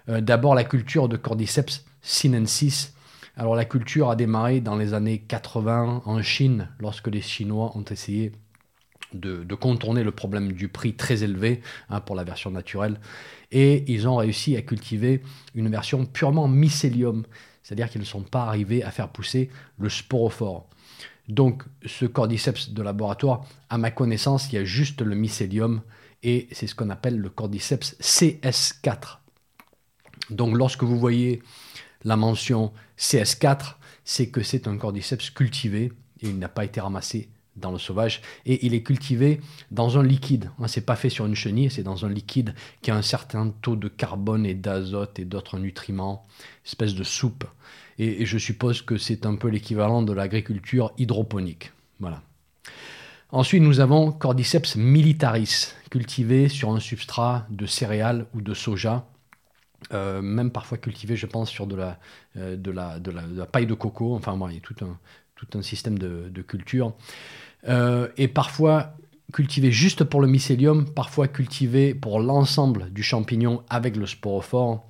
Euh, 0.10 0.20
d'abord, 0.20 0.54
la 0.54 0.66
culture 0.66 1.08
de 1.08 1.16
Cordyceps 1.16 1.86
sinensis. 2.02 2.94
Alors, 3.38 3.56
la 3.56 3.64
culture 3.64 4.10
a 4.10 4.18
démarré 4.18 4.60
dans 4.60 4.76
les 4.76 4.94
années 4.94 5.20
80 5.20 6.02
en 6.04 6.22
Chine, 6.22 6.68
lorsque 6.82 7.08
les 7.08 7.22
Chinois 7.22 7.72
ont 7.76 7.86
essayé 7.86 8.34
de, 9.14 9.46
contourner 9.56 10.04
le 10.04 10.12
problème 10.12 10.52
du 10.52 10.68
prix 10.68 10.94
très 10.94 11.24
élevé 11.24 11.62
hein, 11.90 12.02
pour 12.02 12.18
la 12.18 12.26
version 12.26 12.52
naturelle. 12.52 13.00
Et 13.54 13.90
ils 13.90 14.10
ont 14.10 14.18
réussi 14.18 14.58
à 14.58 14.62
cultiver 14.62 15.22
une 15.56 15.70
version 15.70 16.06
purement 16.06 16.50
mycélium, 16.50 17.24
c'est-à-dire 17.64 17.90
qu'ils 17.90 18.02
ne 18.02 18.06
sont 18.06 18.24
pas 18.24 18.44
arrivés 18.44 18.84
à 18.84 18.92
faire 18.92 19.08
pousser 19.08 19.50
le 19.80 19.88
sporophore. 19.88 20.68
Donc 21.32 21.64
ce 21.86 22.06
cordyceps 22.06 22.72
de 22.72 22.84
laboratoire, 22.84 23.46
à 23.70 23.78
ma 23.78 23.90
connaissance, 23.90 24.52
il 24.52 24.56
y 24.56 24.58
a 24.58 24.66
juste 24.66 25.02
le 25.02 25.16
mycélium 25.16 25.82
et 26.24 26.50
c'est 26.52 26.68
ce 26.68 26.76
qu'on 26.76 26.90
appelle 26.90 27.18
le 27.18 27.30
cordyceps 27.30 27.96
CS4. 28.02 29.20
Donc 30.30 30.58
lorsque 30.58 30.84
vous 30.84 31.00
voyez 31.00 31.42
la 32.04 32.18
mention 32.18 32.74
CS4, 32.98 33.76
c'est 34.04 34.28
que 34.28 34.44
c'est 34.44 34.68
un 34.68 34.76
cordyceps 34.76 35.30
cultivé 35.34 35.94
et 36.20 36.28
il 36.28 36.38
n'a 36.38 36.50
pas 36.50 36.66
été 36.66 36.82
ramassé 36.82 37.30
dans 37.56 37.72
le 37.72 37.80
sauvage 37.80 38.22
et 38.46 38.66
il 38.66 38.74
est 38.74 38.84
cultivé 38.84 39.40
dans 39.72 39.98
un 39.98 40.04
liquide. 40.04 40.52
Hein, 40.60 40.68
c'est 40.68 40.86
pas 40.86 40.98
fait 40.98 41.10
sur 41.10 41.26
une 41.26 41.36
chenille, 41.36 41.72
c'est 41.72 41.82
dans 41.82 42.06
un 42.06 42.10
liquide 42.10 42.56
qui 42.82 42.92
a 42.92 42.96
un 42.98 43.02
certain 43.02 43.54
taux 43.62 43.78
de 43.78 43.88
carbone 43.88 44.46
et 44.46 44.54
d'azote 44.54 45.18
et 45.18 45.24
d'autres 45.24 45.60
nutriments, 45.60 46.28
espèce 46.66 46.94
de 46.94 47.04
soupe. 47.04 47.46
Et, 48.00 48.26
je 48.26 48.38
suppose 48.38 48.82
que 48.82 48.98
c'est 48.98 49.26
un 49.26 49.36
peu 49.36 49.48
l'équivalent 49.48 50.02
de 50.02 50.14
l'agriculture 50.14 50.92
hydroponique. 50.98 51.72
Voilà. 52.00 52.22
Ensuite, 53.32 53.62
nous 53.62 53.80
avons 53.80 54.12
Cordyceps 54.12 54.76
militaris, 54.76 55.74
cultivé 55.90 56.50
sur 56.50 56.72
un 56.72 56.80
substrat 56.80 57.46
de 57.50 57.66
céréales 57.66 58.26
ou 58.34 58.42
de 58.42 58.54
soja, 58.54 59.08
euh, 59.94 60.22
même 60.22 60.52
parfois 60.52 60.78
cultivé, 60.78 61.16
je 61.16 61.26
pense, 61.26 61.50
sur 61.50 61.66
de 61.68 61.76
la, 61.76 62.00
euh, 62.38 62.56
de 62.58 62.72
la, 62.72 63.46
paille 63.46 63.68
de 63.68 63.74
coco. 63.74 64.16
Enfin, 64.16 64.36
bon, 64.36 64.50
il 64.50 64.56
y 64.56 64.58
a 64.58 64.62
tout 64.62 64.76
un, 65.58 65.62
système 65.62 65.98
de, 65.98 66.30
de 66.30 66.42
culture. 66.42 66.94
Euh, 67.68 68.08
et 68.18 68.28
parfois 68.28 68.96
cultivé 69.32 69.72
juste 69.72 70.04
pour 70.04 70.22
le 70.22 70.28
mycélium, 70.28 70.94
parfois 70.94 71.28
cultivé 71.28 71.94
pour 71.94 72.20
l'ensemble 72.20 72.92
du 72.92 73.02
champignon 73.02 73.64
avec 73.70 73.96
le 73.96 74.06
sporophore. 74.06 74.86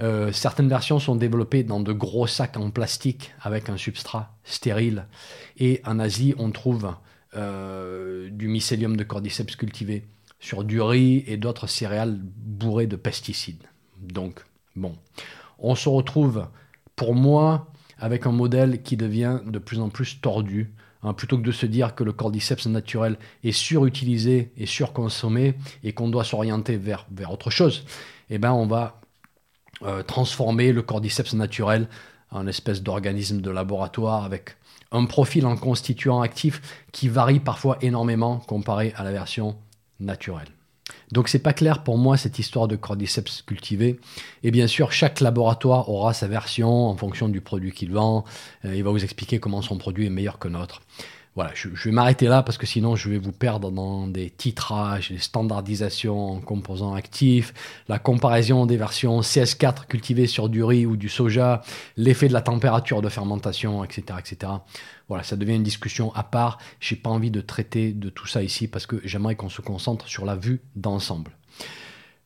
Euh, 0.00 0.32
certaines 0.32 0.68
versions 0.68 0.98
sont 0.98 1.16
développées 1.16 1.62
dans 1.62 1.80
de 1.80 1.92
gros 1.92 2.26
sacs 2.26 2.56
en 2.56 2.70
plastique 2.70 3.32
avec 3.40 3.68
un 3.68 3.76
substrat 3.76 4.36
stérile. 4.44 5.06
Et 5.58 5.80
en 5.84 5.98
Asie, 5.98 6.34
on 6.38 6.50
trouve 6.50 6.94
euh, 7.36 8.28
du 8.30 8.48
mycélium 8.48 8.96
de 8.96 9.04
cordyceps 9.04 9.56
cultivé 9.56 10.04
sur 10.40 10.64
du 10.64 10.80
riz 10.80 11.24
et 11.26 11.36
d'autres 11.36 11.66
céréales 11.66 12.18
bourrées 12.20 12.86
de 12.86 12.96
pesticides. 12.96 13.64
Donc, 14.00 14.44
bon, 14.76 14.96
on 15.58 15.74
se 15.74 15.88
retrouve, 15.88 16.48
pour 16.96 17.14
moi, 17.14 17.72
avec 17.98 18.26
un 18.26 18.32
modèle 18.32 18.82
qui 18.82 18.96
devient 18.96 19.40
de 19.46 19.58
plus 19.58 19.80
en 19.80 19.88
plus 19.88 20.20
tordu. 20.20 20.72
Hein, 21.02 21.12
plutôt 21.12 21.36
que 21.36 21.42
de 21.42 21.52
se 21.52 21.66
dire 21.66 21.94
que 21.94 22.02
le 22.02 22.12
cordyceps 22.12 22.66
naturel 22.66 23.18
est 23.42 23.52
surutilisé 23.52 24.52
et 24.56 24.64
surconsommé 24.64 25.54
et 25.82 25.92
qu'on 25.92 26.08
doit 26.08 26.24
s'orienter 26.24 26.78
vers, 26.78 27.06
vers 27.12 27.30
autre 27.30 27.50
chose, 27.50 27.84
eh 28.30 28.38
ben 28.38 28.52
on 28.52 28.66
va 28.66 29.02
euh, 29.84 30.02
transformer 30.02 30.72
le 30.72 30.82
cordyceps 30.82 31.34
naturel 31.34 31.88
en 32.30 32.46
espèce 32.46 32.82
d'organisme 32.82 33.40
de 33.40 33.50
laboratoire 33.50 34.24
avec 34.24 34.56
un 34.92 35.04
profil 35.06 35.46
en 35.46 35.56
constituant 35.56 36.20
actif 36.22 36.84
qui 36.92 37.08
varie 37.08 37.40
parfois 37.40 37.78
énormément 37.80 38.38
comparé 38.38 38.92
à 38.96 39.04
la 39.04 39.12
version 39.12 39.56
naturelle. 40.00 40.48
Donc 41.12 41.28
c'est 41.28 41.38
pas 41.38 41.52
clair 41.52 41.82
pour 41.82 41.98
moi 41.98 42.16
cette 42.16 42.38
histoire 42.38 42.68
de 42.68 42.76
cordyceps 42.76 43.42
cultivé. 43.46 43.98
Et 44.42 44.50
bien 44.50 44.66
sûr, 44.66 44.92
chaque 44.92 45.20
laboratoire 45.20 45.88
aura 45.88 46.12
sa 46.12 46.28
version 46.28 46.88
en 46.88 46.96
fonction 46.96 47.28
du 47.28 47.40
produit 47.40 47.72
qu'il 47.72 47.92
vend. 47.92 48.24
Euh, 48.64 48.74
il 48.74 48.84
va 48.84 48.90
vous 48.90 49.02
expliquer 49.02 49.38
comment 49.38 49.62
son 49.62 49.78
produit 49.78 50.06
est 50.06 50.10
meilleur 50.10 50.38
que 50.38 50.48
notre. 50.48 50.82
Voilà, 51.34 51.50
je, 51.54 51.68
vais 51.68 51.90
m'arrêter 51.90 52.26
là 52.26 52.44
parce 52.44 52.58
que 52.58 52.66
sinon 52.66 52.94
je 52.94 53.10
vais 53.10 53.18
vous 53.18 53.32
perdre 53.32 53.72
dans 53.72 54.06
des 54.06 54.30
titrages, 54.30 55.10
des 55.10 55.18
standardisations 55.18 56.34
en 56.34 56.40
composants 56.40 56.94
actifs, 56.94 57.52
la 57.88 57.98
comparaison 57.98 58.66
des 58.66 58.76
versions 58.76 59.20
CS4 59.20 59.86
cultivées 59.86 60.28
sur 60.28 60.48
du 60.48 60.62
riz 60.62 60.86
ou 60.86 60.96
du 60.96 61.08
soja, 61.08 61.62
l'effet 61.96 62.28
de 62.28 62.32
la 62.32 62.40
température 62.40 63.02
de 63.02 63.08
fermentation, 63.08 63.82
etc., 63.82 64.18
etc. 64.20 64.52
Voilà, 65.08 65.24
ça 65.24 65.34
devient 65.34 65.56
une 65.56 65.64
discussion 65.64 66.14
à 66.14 66.22
part. 66.22 66.58
J'ai 66.78 66.94
pas 66.94 67.10
envie 67.10 67.32
de 67.32 67.40
traiter 67.40 67.92
de 67.92 68.10
tout 68.10 68.28
ça 68.28 68.40
ici 68.40 68.68
parce 68.68 68.86
que 68.86 69.00
j'aimerais 69.02 69.34
qu'on 69.34 69.48
se 69.48 69.60
concentre 69.60 70.06
sur 70.06 70.24
la 70.24 70.36
vue 70.36 70.60
d'ensemble. 70.76 71.32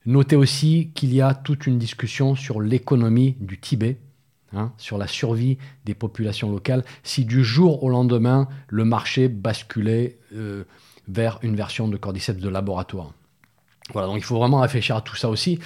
Notez 0.04 0.36
aussi 0.36 0.90
qu'il 0.94 1.14
y 1.14 1.22
a 1.22 1.32
toute 1.34 1.66
une 1.66 1.78
discussion 1.78 2.34
sur 2.34 2.60
l'économie 2.60 3.36
du 3.40 3.58
Tibet 3.58 3.98
Hein, 4.54 4.72
sur 4.78 4.96
la 4.96 5.06
survie 5.06 5.58
des 5.84 5.92
populations 5.92 6.50
locales 6.50 6.82
si 7.02 7.26
du 7.26 7.44
jour 7.44 7.84
au 7.84 7.90
lendemain 7.90 8.48
le 8.68 8.86
marché 8.86 9.28
basculait 9.28 10.16
euh, 10.34 10.64
vers 11.06 11.38
une 11.42 11.54
version 11.54 11.86
de 11.86 11.98
cordyceps 11.98 12.40
de 12.40 12.48
laboratoire. 12.48 13.12
Voilà, 13.92 14.08
donc 14.08 14.16
il 14.16 14.24
faut 14.24 14.38
vraiment 14.38 14.60
réfléchir 14.60 14.96
à 14.96 15.02
tout 15.02 15.16
ça 15.16 15.28
aussi. 15.28 15.58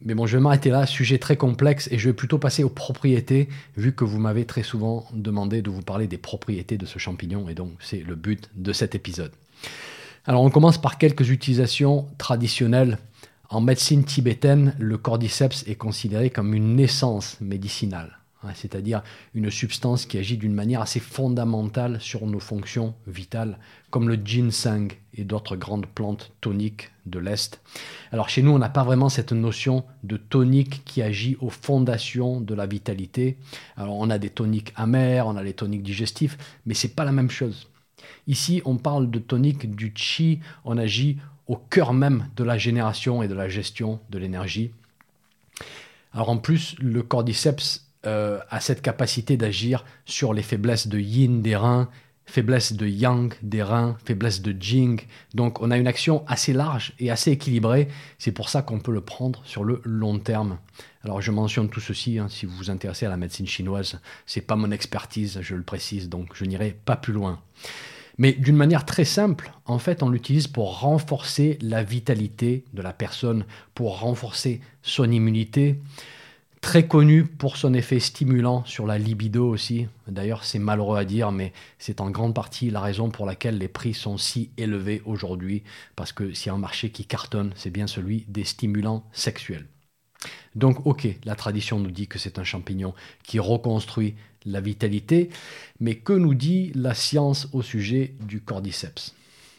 Mais 0.00 0.14
bon, 0.14 0.24
je 0.26 0.36
vais 0.36 0.42
m'arrêter 0.42 0.70
là, 0.70 0.86
sujet 0.86 1.18
très 1.18 1.36
complexe, 1.36 1.88
et 1.90 1.98
je 1.98 2.10
vais 2.10 2.12
plutôt 2.12 2.38
passer 2.38 2.62
aux 2.62 2.70
propriétés, 2.70 3.48
vu 3.76 3.92
que 3.92 4.04
vous 4.04 4.20
m'avez 4.20 4.44
très 4.44 4.62
souvent 4.62 5.06
demandé 5.12 5.60
de 5.60 5.70
vous 5.70 5.82
parler 5.82 6.06
des 6.06 6.18
propriétés 6.18 6.76
de 6.76 6.86
ce 6.86 7.00
champignon, 7.00 7.48
et 7.48 7.54
donc 7.54 7.72
c'est 7.80 8.04
le 8.04 8.14
but 8.14 8.50
de 8.54 8.72
cet 8.72 8.94
épisode. 8.94 9.32
Alors 10.26 10.42
on 10.42 10.50
commence 10.50 10.80
par 10.80 10.98
quelques 10.98 11.30
utilisations 11.30 12.06
traditionnelles 12.18 12.98
en 13.54 13.60
médecine 13.60 14.02
tibétaine, 14.02 14.74
le 14.80 14.98
cordyceps 14.98 15.62
est 15.68 15.76
considéré 15.76 16.28
comme 16.28 16.54
une 16.54 16.74
naissance 16.74 17.40
médicinale, 17.40 18.18
hein, 18.42 18.48
c'est-à-dire 18.56 19.04
une 19.32 19.48
substance 19.48 20.06
qui 20.06 20.18
agit 20.18 20.36
d'une 20.36 20.54
manière 20.54 20.80
assez 20.80 20.98
fondamentale 20.98 22.00
sur 22.00 22.26
nos 22.26 22.40
fonctions 22.40 22.94
vitales, 23.06 23.58
comme 23.90 24.08
le 24.08 24.16
ginseng 24.16 24.88
et 25.16 25.22
d'autres 25.22 25.54
grandes 25.54 25.86
plantes 25.86 26.32
toniques 26.40 26.90
de 27.06 27.20
l'Est. 27.20 27.60
Alors 28.10 28.28
chez 28.28 28.42
nous, 28.42 28.50
on 28.50 28.58
n'a 28.58 28.68
pas 28.68 28.82
vraiment 28.82 29.08
cette 29.08 29.32
notion 29.32 29.84
de 30.02 30.16
tonique 30.16 30.82
qui 30.84 31.00
agit 31.00 31.36
aux 31.40 31.50
fondations 31.50 32.40
de 32.40 32.54
la 32.54 32.66
vitalité. 32.66 33.36
Alors 33.76 33.94
on 33.94 34.10
a 34.10 34.18
des 34.18 34.30
toniques 34.30 34.72
amers, 34.74 35.28
on 35.28 35.36
a 35.36 35.44
les 35.44 35.54
toniques 35.54 35.84
digestifs, 35.84 36.58
mais 36.66 36.74
c'est 36.74 36.96
pas 36.96 37.04
la 37.04 37.12
même 37.12 37.30
chose. 37.30 37.68
Ici, 38.26 38.62
on 38.64 38.76
parle 38.76 39.10
de 39.10 39.18
tonique 39.18 39.74
du 39.74 39.92
chi, 39.94 40.40
on 40.64 40.76
agit 40.76 41.18
au 41.46 41.56
cœur 41.56 41.92
même 41.92 42.28
de 42.36 42.44
la 42.44 42.58
génération 42.58 43.22
et 43.22 43.28
de 43.28 43.34
la 43.34 43.48
gestion 43.48 44.00
de 44.10 44.18
l'énergie. 44.18 44.72
Alors 46.12 46.30
en 46.30 46.38
plus, 46.38 46.76
le 46.78 47.02
cordyceps 47.02 47.88
euh, 48.06 48.38
a 48.50 48.60
cette 48.60 48.82
capacité 48.82 49.36
d'agir 49.36 49.84
sur 50.04 50.34
les 50.34 50.42
faiblesses 50.42 50.86
de 50.86 50.98
yin 50.98 51.42
des 51.42 51.56
reins, 51.56 51.88
faiblesses 52.26 52.72
de 52.72 52.86
yang 52.86 53.32
des 53.42 53.62
reins, 53.62 53.96
faiblesses 54.04 54.42
de 54.42 54.54
jing. 54.58 55.00
Donc 55.34 55.60
on 55.60 55.70
a 55.70 55.78
une 55.78 55.86
action 55.86 56.24
assez 56.26 56.52
large 56.52 56.92
et 56.98 57.10
assez 57.10 57.30
équilibrée. 57.32 57.88
C'est 58.18 58.32
pour 58.32 58.48
ça 58.48 58.62
qu'on 58.62 58.78
peut 58.78 58.92
le 58.92 59.00
prendre 59.00 59.42
sur 59.44 59.64
le 59.64 59.80
long 59.84 60.18
terme. 60.18 60.58
Alors 61.02 61.20
je 61.20 61.30
mentionne 61.30 61.68
tout 61.68 61.80
ceci, 61.80 62.18
hein, 62.18 62.28
si 62.28 62.46
vous 62.46 62.56
vous 62.56 62.70
intéressez 62.70 63.06
à 63.06 63.10
la 63.10 63.16
médecine 63.16 63.46
chinoise, 63.46 64.00
c'est 64.26 64.40
pas 64.40 64.56
mon 64.56 64.70
expertise, 64.70 65.40
je 65.42 65.54
le 65.54 65.62
précise, 65.62 66.08
donc 66.08 66.30
je 66.34 66.44
n'irai 66.44 66.76
pas 66.84 66.96
plus 66.96 67.12
loin. 67.12 67.40
Mais 68.18 68.32
d'une 68.32 68.56
manière 68.56 68.84
très 68.84 69.04
simple, 69.04 69.52
en 69.66 69.78
fait, 69.78 70.02
on 70.02 70.08
l'utilise 70.08 70.46
pour 70.46 70.80
renforcer 70.80 71.58
la 71.60 71.82
vitalité 71.82 72.64
de 72.72 72.82
la 72.82 72.92
personne, 72.92 73.44
pour 73.74 74.00
renforcer 74.00 74.60
son 74.82 75.10
immunité. 75.10 75.80
Très 76.60 76.86
connu 76.86 77.24
pour 77.24 77.58
son 77.58 77.74
effet 77.74 78.00
stimulant 78.00 78.64
sur 78.64 78.86
la 78.86 78.98
libido 78.98 79.46
aussi. 79.46 79.86
D'ailleurs, 80.08 80.44
c'est 80.44 80.58
malheureux 80.58 80.96
à 80.96 81.04
dire, 81.04 81.30
mais 81.30 81.52
c'est 81.78 82.00
en 82.00 82.10
grande 82.10 82.34
partie 82.34 82.70
la 82.70 82.80
raison 82.80 83.10
pour 83.10 83.26
laquelle 83.26 83.58
les 83.58 83.68
prix 83.68 83.92
sont 83.92 84.16
si 84.16 84.50
élevés 84.56 85.02
aujourd'hui. 85.04 85.62
Parce 85.94 86.12
que 86.12 86.32
s'il 86.32 86.46
y 86.46 86.50
a 86.50 86.54
un 86.54 86.58
marché 86.58 86.90
qui 86.90 87.04
cartonne, 87.04 87.52
c'est 87.56 87.70
bien 87.70 87.86
celui 87.86 88.24
des 88.28 88.44
stimulants 88.44 89.04
sexuels. 89.12 89.66
Donc, 90.54 90.86
ok, 90.86 91.06
la 91.24 91.34
tradition 91.34 91.78
nous 91.80 91.90
dit 91.90 92.06
que 92.06 92.18
c'est 92.18 92.38
un 92.38 92.44
champignon 92.44 92.94
qui 93.24 93.38
reconstruit 93.38 94.14
la 94.44 94.60
vitalité, 94.60 95.30
mais 95.80 95.96
que 95.96 96.12
nous 96.12 96.34
dit 96.34 96.72
la 96.74 96.94
science 96.94 97.48
au 97.52 97.62
sujet 97.62 98.14
du 98.20 98.40
cordyceps? 98.40 99.14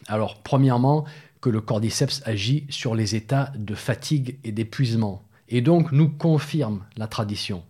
Alors, 0.08 0.40
premièrement, 0.42 1.04
que 1.40 1.50
le 1.50 1.60
cordyceps 1.60 2.22
agit 2.24 2.66
sur 2.70 2.94
les 2.94 3.14
états 3.14 3.52
de 3.56 3.74
fatigue 3.74 4.38
et 4.44 4.52
d'épuisement, 4.52 5.22
et 5.48 5.60
donc 5.60 5.92
nous 5.92 6.08
confirme 6.08 6.84
la 6.96 7.06
tradition. 7.06 7.62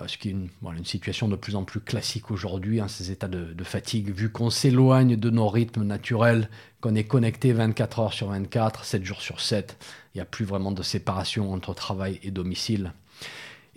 Euh, 0.00 0.06
ce 0.06 0.16
qui 0.16 0.28
est 0.28 0.32
une, 0.32 0.48
situation 0.84 1.28
de 1.28 1.36
plus 1.36 1.56
en 1.56 1.64
plus 1.64 1.80
classique 1.80 2.30
aujourd'hui, 2.30 2.80
hein, 2.80 2.88
ces 2.88 3.10
états 3.10 3.28
de, 3.28 3.52
de 3.52 3.64
fatigue, 3.64 4.14
vu 4.14 4.30
qu'on 4.30 4.50
s'éloigne 4.50 5.16
de 5.16 5.30
nos 5.30 5.48
rythmes 5.48 5.84
naturels, 5.84 6.48
qu'on 6.80 6.94
est 6.94 7.04
connecté 7.04 7.52
24 7.52 7.98
heures 7.98 8.12
sur 8.12 8.28
24, 8.28 8.84
7 8.84 9.04
jours 9.04 9.20
sur 9.20 9.40
7, 9.40 9.76
il 10.14 10.18
n'y 10.18 10.22
a 10.22 10.24
plus 10.24 10.44
vraiment 10.44 10.72
de 10.72 10.82
séparation 10.82 11.52
entre 11.52 11.74
travail 11.74 12.20
et 12.22 12.30
domicile. 12.30 12.92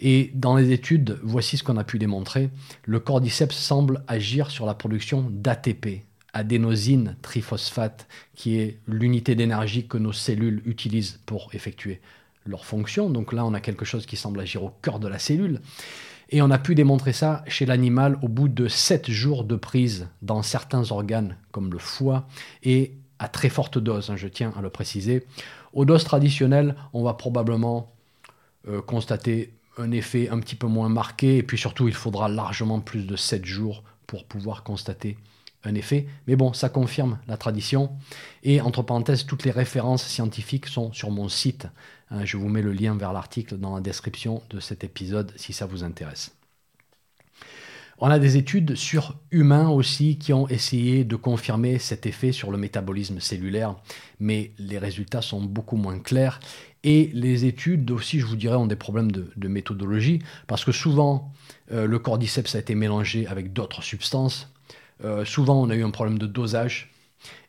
Et 0.05 0.31
dans 0.35 0.57
les 0.57 0.73
études, 0.73 1.17
voici 1.23 1.57
ce 1.57 1.63
qu'on 1.63 1.77
a 1.77 1.85
pu 1.85 1.97
démontrer. 1.97 2.49
Le 2.83 2.99
cordyceps 2.99 3.55
semble 3.55 4.03
agir 4.09 4.51
sur 4.51 4.65
la 4.65 4.73
production 4.73 5.25
d'ATP, 5.31 6.03
adénosine 6.33 7.15
triphosphate, 7.21 8.09
qui 8.35 8.59
est 8.59 8.79
l'unité 8.85 9.33
d'énergie 9.33 9.87
que 9.87 9.97
nos 9.97 10.11
cellules 10.11 10.61
utilisent 10.65 11.21
pour 11.25 11.49
effectuer 11.53 12.01
leur 12.45 12.65
fonction. 12.65 13.09
Donc 13.09 13.31
là, 13.31 13.45
on 13.45 13.53
a 13.53 13.61
quelque 13.61 13.85
chose 13.85 14.05
qui 14.05 14.17
semble 14.17 14.41
agir 14.41 14.61
au 14.65 14.73
cœur 14.81 14.99
de 14.99 15.07
la 15.07 15.19
cellule. 15.19 15.61
Et 16.31 16.41
on 16.41 16.51
a 16.51 16.57
pu 16.57 16.75
démontrer 16.75 17.13
ça 17.13 17.45
chez 17.47 17.65
l'animal 17.65 18.19
au 18.21 18.27
bout 18.27 18.49
de 18.49 18.67
7 18.67 19.09
jours 19.09 19.45
de 19.45 19.55
prise 19.55 20.09
dans 20.21 20.41
certains 20.41 20.91
organes, 20.91 21.37
comme 21.51 21.71
le 21.71 21.79
foie, 21.79 22.27
et 22.61 22.97
à 23.19 23.29
très 23.29 23.47
forte 23.47 23.77
dose, 23.77 24.09
hein, 24.09 24.17
je 24.17 24.27
tiens 24.27 24.51
à 24.57 24.61
le 24.61 24.69
préciser. 24.69 25.25
Aux 25.71 25.85
doses 25.85 26.03
traditionnelles, 26.03 26.75
on 26.91 27.03
va 27.03 27.13
probablement 27.13 27.93
euh, 28.67 28.81
constater 28.81 29.53
un 29.77 29.91
effet 29.91 30.29
un 30.29 30.39
petit 30.39 30.55
peu 30.55 30.67
moins 30.67 30.89
marqué, 30.89 31.37
et 31.37 31.43
puis 31.43 31.57
surtout, 31.57 31.87
il 31.87 31.93
faudra 31.93 32.29
largement 32.29 32.79
plus 32.79 33.05
de 33.05 33.15
7 33.15 33.45
jours 33.45 33.83
pour 34.07 34.25
pouvoir 34.25 34.63
constater 34.63 35.17
un 35.63 35.75
effet. 35.75 36.07
Mais 36.27 36.35
bon, 36.35 36.53
ça 36.53 36.69
confirme 36.69 37.19
la 37.27 37.37
tradition. 37.37 37.91
Et 38.43 38.61
entre 38.61 38.83
parenthèses, 38.83 39.25
toutes 39.25 39.43
les 39.43 39.51
références 39.51 40.05
scientifiques 40.05 40.67
sont 40.67 40.91
sur 40.93 41.09
mon 41.09 41.29
site. 41.29 41.67
Hein, 42.11 42.25
je 42.25 42.37
vous 42.37 42.49
mets 42.49 42.61
le 42.61 42.73
lien 42.73 42.95
vers 42.95 43.13
l'article 43.13 43.57
dans 43.57 43.75
la 43.75 43.81
description 43.81 44.41
de 44.49 44.59
cet 44.59 44.83
épisode 44.83 45.31
si 45.37 45.53
ça 45.53 45.65
vous 45.65 45.83
intéresse. 45.83 46.33
On 48.05 48.09
a 48.09 48.19
des 48.19 48.35
études 48.35 48.75
sur 48.75 49.15
humains 49.31 49.69
aussi 49.69 50.17
qui 50.17 50.33
ont 50.33 50.45
essayé 50.49 51.05
de 51.05 51.15
confirmer 51.15 51.79
cet 51.79 52.05
effet 52.05 52.33
sur 52.33 52.51
le 52.51 52.57
métabolisme 52.57 53.21
cellulaire, 53.21 53.77
mais 54.19 54.51
les 54.57 54.77
résultats 54.77 55.21
sont 55.21 55.41
beaucoup 55.41 55.77
moins 55.77 55.99
clairs. 55.99 56.41
Et 56.83 57.11
les 57.13 57.45
études 57.45 57.89
aussi, 57.91 58.19
je 58.19 58.25
vous 58.25 58.35
dirais, 58.35 58.57
ont 58.57 58.67
des 58.67 58.75
problèmes 58.75 59.09
de, 59.09 59.47
méthodologie, 59.47 60.19
parce 60.47 60.65
que 60.65 60.73
souvent, 60.73 61.31
euh, 61.71 61.87
le 61.87 61.97
cordyceps 61.97 62.55
a 62.55 62.59
été 62.59 62.75
mélangé 62.75 63.25
avec 63.25 63.53
d'autres 63.53 63.81
substances. 63.81 64.51
Euh, 65.05 65.23
souvent, 65.23 65.61
on 65.61 65.69
a 65.69 65.75
eu 65.75 65.83
un 65.85 65.91
problème 65.91 66.19
de 66.19 66.27
dosage. 66.27 66.91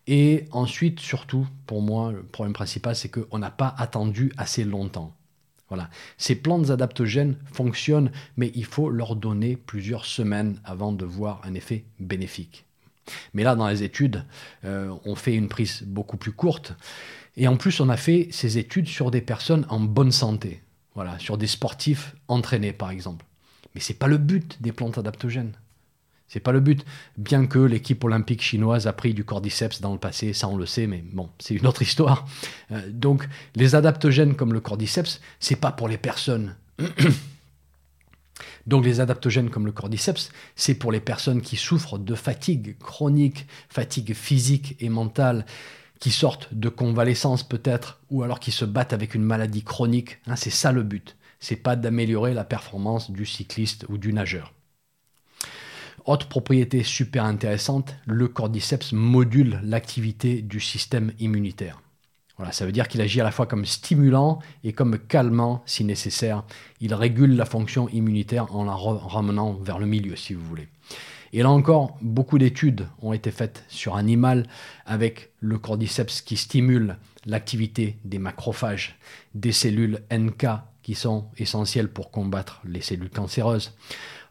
Et 0.07 0.45
ensuite, 0.53 1.01
surtout, 1.01 1.49
pour 1.67 1.83
moi, 1.83 2.13
le 2.13 2.23
problème 2.23 2.53
principal, 2.53 2.95
c'est 2.95 3.09
qu'on 3.09 3.39
n'a 3.41 3.51
pas 3.51 3.75
attendu 3.77 4.31
assez 4.37 4.63
longtemps. 4.63 5.17
Ces 6.19 6.37
plantes 6.37 6.71
adaptogènes 6.71 7.37
fonctionnent, 7.53 8.11
mais 8.37 8.53
il 8.55 8.65
faut 8.65 8.91
leur 8.91 9.17
donner 9.17 9.57
plusieurs 9.57 10.05
semaines 10.05 10.61
avant 10.65 10.93
de 10.93 11.05
voir 11.05 11.41
un 11.45 11.55
effet 11.55 11.85
bénéfique. 11.99 12.65
Mais 13.35 13.43
là, 13.43 13.55
dans 13.55 13.69
les 13.69 13.83
études, 13.83 14.25
euh, 14.65 14.95
on 15.05 15.15
fait 15.15 15.35
une 15.35 15.49
prise 15.49 15.83
beaucoup 15.87 16.17
plus 16.17 16.33
courte. 16.33 16.75
Et 17.37 17.49
en 17.49 17.57
plus, 17.57 17.81
on 17.81 17.89
a 17.89 17.97
fait 17.97 18.29
ces 18.31 18.59
études 18.59 18.89
sur 18.89 19.11
des 19.11 19.21
personnes 19.21 19.67
en 19.69 19.81
bonne 19.81 20.13
santé. 20.13 20.63
Voilà, 20.95 21.19
sur 21.19 21.37
des 21.37 21.49
sportifs 21.49 22.15
entraînés, 22.29 22.73
par 22.73 22.91
exemple. 22.91 23.27
Mais 23.75 23.81
ce 23.81 23.93
n'est 23.93 23.99
pas 23.99 24.07
le 24.07 24.19
but 24.19 24.63
des 24.63 24.73
plantes 24.73 24.97
adaptogènes. 24.97 25.53
C'est 26.29 26.41
pas 26.41 26.53
le 26.53 26.61
but. 26.61 26.85
Bien 27.17 27.47
que 27.47 27.59
l'équipe 27.59 28.03
olympique 28.03 28.43
chinoise 28.43 28.87
a 28.87 28.93
pris 28.93 29.15
du 29.15 29.25
cordyceps 29.25 29.81
dans 29.81 29.93
le 29.93 29.99
passé, 29.99 30.33
ça 30.33 30.49
on 30.49 30.57
le 30.57 30.67
sait, 30.67 30.87
mais 30.87 31.05
bon, 31.13 31.29
c'est 31.39 31.55
une 31.55 31.67
autre 31.67 31.83
histoire. 31.83 32.27
Euh, 32.73 32.81
donc, 32.91 33.29
les 33.55 33.75
adaptogènes 33.75 34.35
comme 34.35 34.53
le 34.53 34.61
cordyceps, 34.61 35.21
c'est 35.39 35.57
pas 35.57 35.73
pour 35.73 35.89
les 35.89 35.99
personnes. 35.99 36.57
Donc 38.67 38.85
les 38.85 39.01
adaptogènes 39.01 39.51
comme 39.51 39.67
le 39.67 39.73
cordyceps, 39.73 40.31
c'est 40.57 40.75
pour 40.75 40.91
les 40.91 41.01
personnes 41.01 41.43
qui 41.43 41.57
souffrent 41.57 41.99
de 41.99 42.15
fatigue 42.15 42.79
chronique, 42.79 43.47
fatigue 43.69 44.15
physique 44.15 44.77
et 44.81 44.89
mentale, 44.89 45.45
qui 46.01 46.11
sortent 46.11 46.53
de 46.53 46.69
convalescence 46.69 47.43
peut-être, 47.43 48.01
ou 48.11 48.23
alors 48.23 48.41
qui 48.41 48.51
se 48.51 48.65
battent 48.65 48.93
avec 48.93 49.15
une 49.15 49.23
maladie 49.23 49.63
chronique. 49.63 50.19
Hein, 50.27 50.37
c'est 50.37 50.51
ça 50.51 50.73
le 50.73 50.83
but. 50.83 51.17
C'est 51.41 51.57
pas 51.57 51.77
d'améliorer 51.77 52.35
la 52.35 52.45
performance 52.45 53.11
du 53.11 53.27
cycliste 53.27 53.85
ou 53.89 53.99
du 53.99 54.13
nageur. 54.13 54.53
Autre 56.05 56.29
propriété 56.29 56.83
super 56.83 57.25
intéressante, 57.25 57.97
le 58.05 58.29
cordyceps 58.29 58.93
module 58.93 59.59
l'activité 59.63 60.43
du 60.43 60.61
système 60.61 61.13
immunitaire. 61.19 61.81
Voilà, 62.37 62.53
ça 62.53 62.67
veut 62.67 62.73
dire 62.73 62.89
qu'il 62.89 63.01
agit 63.01 63.23
à 63.23 63.25
la 63.25 63.31
fois 63.31 63.47
comme 63.47 63.65
stimulant 63.65 64.41
et 64.65 64.75
comme 64.75 64.99
calmant 64.99 65.63
si 65.65 65.83
nécessaire. 65.83 66.45
Il 66.81 66.93
régule 66.93 67.37
la 67.37 67.47
fonction 67.47 67.89
immunitaire 67.89 68.55
en 68.55 68.65
la 68.65 68.75
ramenant 68.75 69.55
vers 69.55 69.79
le 69.79 69.87
milieu, 69.87 70.15
si 70.15 70.35
vous 70.35 70.45
voulez. 70.45 70.69
Et 71.33 71.43
là 71.43 71.51
encore, 71.51 71.97
beaucoup 72.03 72.39
d'études 72.39 72.87
ont 73.01 73.13
été 73.13 73.31
faites 73.31 73.65
sur 73.69 73.97
animal 73.97 74.47
avec 74.85 75.33
le 75.41 75.59
cordyceps 75.59 76.23
qui 76.23 76.37
stimule 76.37 76.99
l'activité 77.25 77.97
des 78.05 78.19
macrophages, 78.19 78.99
des 79.35 79.53
cellules 79.53 80.03
NK 80.13 80.47
qui 80.83 80.95
sont 80.95 81.29
essentielles 81.39 81.89
pour 81.89 82.11
combattre 82.11 82.61
les 82.67 82.83
cellules 82.83 83.11
cancéreuses. 83.11 83.73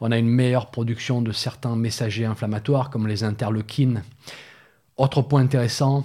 On 0.06 0.12
a 0.12 0.18
une 0.18 0.28
meilleure 0.28 0.70
production 0.70 1.22
de 1.22 1.32
certains 1.32 1.78
messagers 1.78 2.26
inflammatoires 2.26 2.90
comme 2.90 3.08
les 3.08 3.24
interleukines. 3.24 4.04
Autre 4.98 5.22
point 5.22 5.40
intéressant, 5.40 6.04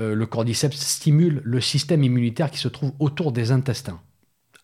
euh, 0.00 0.14
le 0.14 0.26
cordyceps 0.26 0.76
stimule 0.76 1.40
le 1.44 1.58
système 1.62 2.04
immunitaire 2.04 2.50
qui 2.50 2.58
se 2.58 2.68
trouve 2.68 2.92
autour 2.98 3.32
des 3.32 3.50
intestins. 3.50 4.02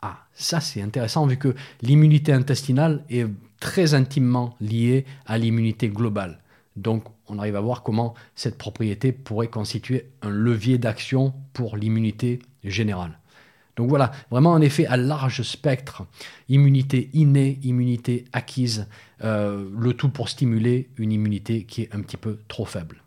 Ah, 0.02 0.26
ça 0.34 0.60
c'est 0.60 0.82
intéressant 0.82 1.24
vu 1.26 1.38
que 1.38 1.54
l'immunité 1.80 2.34
intestinale 2.34 3.02
est 3.08 3.26
très 3.58 3.94
intimement 3.94 4.54
liée 4.60 5.06
à 5.24 5.38
l'immunité 5.38 5.88
globale. 5.88 6.40
Donc 6.76 7.04
on 7.26 7.38
arrive 7.38 7.56
à 7.56 7.62
voir 7.62 7.84
comment 7.84 8.12
cette 8.34 8.58
propriété 8.58 9.12
pourrait 9.12 9.48
constituer 9.48 10.10
un 10.20 10.28
levier 10.28 10.76
d'action 10.76 11.32
pour 11.54 11.78
l'immunité 11.78 12.40
générale. 12.62 13.18
Donc 13.76 13.88
voilà, 13.88 14.12
vraiment 14.30 14.54
un 14.54 14.60
effet 14.60 14.86
à 14.86 14.96
large 14.96 15.42
spectre, 15.42 16.04
immunité 16.48 17.10
innée, 17.12 17.58
immunité 17.62 18.24
acquise, 18.32 18.86
euh, 19.22 19.68
le 19.76 19.94
tout 19.94 20.10
pour 20.10 20.28
stimuler 20.28 20.88
une 20.96 21.12
immunité 21.12 21.64
qui 21.64 21.82
est 21.82 21.94
un 21.94 22.00
petit 22.00 22.16
peu 22.16 22.38
trop 22.48 22.64
faible. 22.64 23.02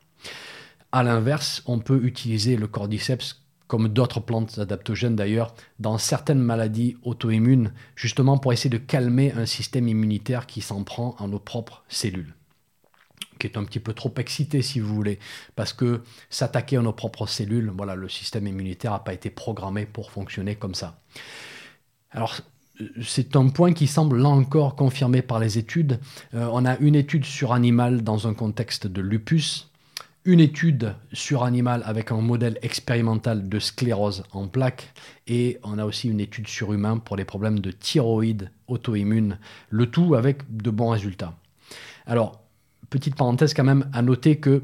A 0.91 1.03
l'inverse, 1.03 1.63
on 1.65 1.79
peut 1.79 2.01
utiliser 2.03 2.55
le 2.55 2.67
cordyceps 2.67 3.41
comme 3.67 3.89
d'autres 3.89 4.21
plantes 4.21 4.59
adaptogènes 4.59 5.15
d'ailleurs, 5.15 5.53
dans 5.79 5.97
certaines 5.97 6.39
maladies 6.39 6.95
auto-immunes, 7.03 7.73
justement 7.95 8.37
pour 8.37 8.53
essayer 8.53 8.69
de 8.69 8.77
calmer 8.77 9.33
un 9.33 9.45
système 9.45 9.89
immunitaire 9.89 10.47
qui 10.47 10.61
s'en 10.61 10.83
prend 10.83 11.15
à 11.19 11.27
nos 11.27 11.39
propres 11.39 11.83
cellules 11.89 12.33
qui 13.37 13.47
est 13.47 13.57
un 13.57 13.63
petit 13.63 13.79
peu 13.79 13.93
trop 13.93 14.13
excité, 14.17 14.61
si 14.61 14.79
vous 14.79 14.93
voulez, 14.93 15.19
parce 15.55 15.73
que 15.73 16.01
s'attaquer 16.29 16.77
à 16.77 16.81
nos 16.81 16.93
propres 16.93 17.27
cellules, 17.27 17.71
voilà, 17.75 17.95
le 17.95 18.09
système 18.09 18.47
immunitaire 18.47 18.91
n'a 18.91 18.99
pas 18.99 19.13
été 19.13 19.29
programmé 19.29 19.85
pour 19.85 20.11
fonctionner 20.11 20.55
comme 20.55 20.75
ça. 20.75 20.99
Alors, 22.11 22.35
c'est 23.01 23.35
un 23.35 23.47
point 23.49 23.73
qui 23.73 23.87
semble 23.87 24.21
là 24.21 24.29
encore 24.29 24.75
confirmé 24.75 25.21
par 25.21 25.39
les 25.39 25.57
études. 25.57 25.99
Euh, 26.33 26.47
on 26.51 26.65
a 26.65 26.77
une 26.77 26.95
étude 26.95 27.25
sur 27.25 27.53
animal 27.53 28.03
dans 28.03 28.27
un 28.27 28.33
contexte 28.33 28.87
de 28.87 29.01
lupus, 29.01 29.71
une 30.25 30.39
étude 30.39 30.93
sur 31.13 31.43
animal 31.43 31.81
avec 31.85 32.11
un 32.11 32.21
modèle 32.21 32.59
expérimental 32.61 33.47
de 33.47 33.59
sclérose 33.59 34.23
en 34.33 34.47
plaques, 34.47 34.93
et 35.25 35.57
on 35.63 35.79
a 35.79 35.85
aussi 35.85 36.09
une 36.09 36.19
étude 36.19 36.47
sur 36.47 36.73
humain 36.73 36.97
pour 36.97 37.15
les 37.15 37.25
problèmes 37.25 37.59
de 37.59 37.71
thyroïde 37.71 38.51
auto-immune, 38.67 39.39
le 39.69 39.85
tout 39.89 40.15
avec 40.15 40.43
de 40.55 40.69
bons 40.69 40.89
résultats. 40.89 41.33
Alors, 42.05 42.41
petite 42.89 43.15
parenthèse 43.15 43.53
quand 43.53 43.63
même 43.63 43.89
à 43.93 44.01
noter 44.01 44.37
que, 44.37 44.63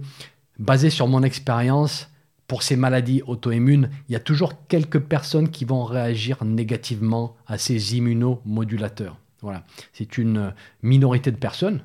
basé 0.59 0.89
sur 0.89 1.07
mon 1.07 1.23
expérience, 1.23 2.09
pour 2.47 2.61
ces 2.63 2.75
maladies 2.75 3.21
auto-immunes, 3.25 3.89
il 4.07 4.13
y 4.13 4.15
a 4.15 4.19
toujours 4.19 4.67
quelques 4.67 4.99
personnes 4.99 5.49
qui 5.49 5.65
vont 5.65 5.83
réagir 5.83 6.43
négativement 6.43 7.35
à 7.47 7.57
ces 7.57 7.95
immunomodulateurs. 7.95 9.17
Voilà. 9.41 9.65
C'est 9.93 10.17
une 10.17 10.53
minorité 10.81 11.31
de 11.31 11.37
personnes, 11.37 11.81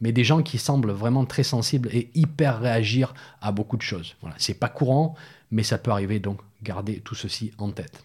mais 0.00 0.12
des 0.12 0.24
gens 0.24 0.42
qui 0.42 0.58
semblent 0.58 0.90
vraiment 0.90 1.24
très 1.24 1.44
sensibles 1.44 1.88
et 1.92 2.10
hyper 2.14 2.60
réagir 2.60 3.14
à 3.40 3.52
beaucoup 3.52 3.76
de 3.76 3.82
choses. 3.82 4.16
Voilà. 4.20 4.36
C'est 4.38 4.58
pas 4.58 4.68
courant, 4.68 5.14
mais 5.50 5.62
ça 5.62 5.78
peut 5.78 5.90
arriver, 5.90 6.18
donc 6.18 6.40
gardez 6.62 7.00
tout 7.00 7.14
ceci 7.14 7.52
en 7.58 7.70
tête. 7.70 8.04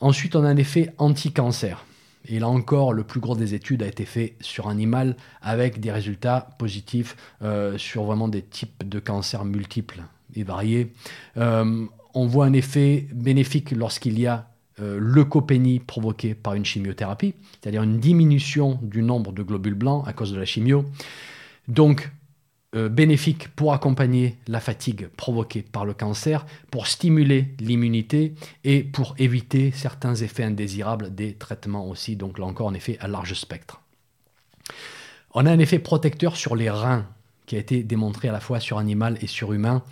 Ensuite, 0.00 0.34
on 0.36 0.44
a 0.44 0.48
un 0.48 0.56
effet 0.56 0.92
anti-cancer. 0.98 1.84
Et 2.26 2.38
là 2.38 2.48
encore, 2.48 2.92
le 2.92 3.04
plus 3.04 3.20
gros 3.20 3.34
des 3.34 3.54
études 3.54 3.82
a 3.82 3.86
été 3.86 4.04
fait 4.04 4.36
sur 4.40 4.68
animal 4.68 5.16
avec 5.40 5.80
des 5.80 5.90
résultats 5.90 6.50
positifs 6.58 7.16
euh, 7.42 7.76
sur 7.78 8.04
vraiment 8.04 8.28
des 8.28 8.42
types 8.42 8.88
de 8.88 8.98
cancers 8.98 9.44
multiples 9.44 10.02
et 10.34 10.44
variés. 10.44 10.92
Euh, 11.36 11.84
on 12.14 12.26
voit 12.26 12.46
un 12.46 12.52
effet 12.52 13.08
bénéfique 13.12 13.72
lorsqu'il 13.72 14.18
y 14.18 14.26
a 14.26 14.48
euh, 14.80 14.98
leucopénie 15.00 15.80
provoquée 15.80 16.34
par 16.34 16.54
une 16.54 16.64
chimiothérapie, 16.64 17.34
c'est-à-dire 17.60 17.82
une 17.82 17.98
diminution 17.98 18.78
du 18.82 19.02
nombre 19.02 19.32
de 19.32 19.42
globules 19.42 19.74
blancs 19.74 20.04
à 20.06 20.12
cause 20.12 20.32
de 20.32 20.38
la 20.38 20.44
chimio. 20.44 20.84
Donc, 21.68 22.10
euh, 22.74 22.88
bénéfique 22.88 23.48
pour 23.48 23.74
accompagner 23.74 24.38
la 24.48 24.58
fatigue 24.58 25.08
provoquée 25.08 25.60
par 25.60 25.84
le 25.84 25.92
cancer, 25.92 26.46
pour 26.70 26.86
stimuler 26.86 27.48
l'immunité 27.60 28.32
et 28.64 28.82
pour 28.82 29.14
éviter 29.18 29.72
certains 29.72 30.14
effets 30.14 30.44
indésirables 30.44 31.14
des 31.14 31.34
traitements 31.34 31.86
aussi. 31.86 32.16
Donc 32.16 32.38
là 32.38 32.46
encore, 32.46 32.68
en 32.68 32.74
effet, 32.74 32.96
à 33.00 33.08
large 33.08 33.34
spectre. 33.34 33.82
On 35.34 35.44
a 35.44 35.50
un 35.50 35.58
effet 35.58 35.78
protecteur 35.78 36.36
sur 36.36 36.56
les 36.56 36.70
reins 36.70 37.06
qui 37.44 37.56
a 37.56 37.58
été 37.58 37.82
démontré 37.82 38.28
à 38.28 38.32
la 38.32 38.40
fois 38.40 38.58
sur 38.58 38.78
animal 38.78 39.18
et 39.20 39.26
sur 39.26 39.52
humain. 39.52 39.82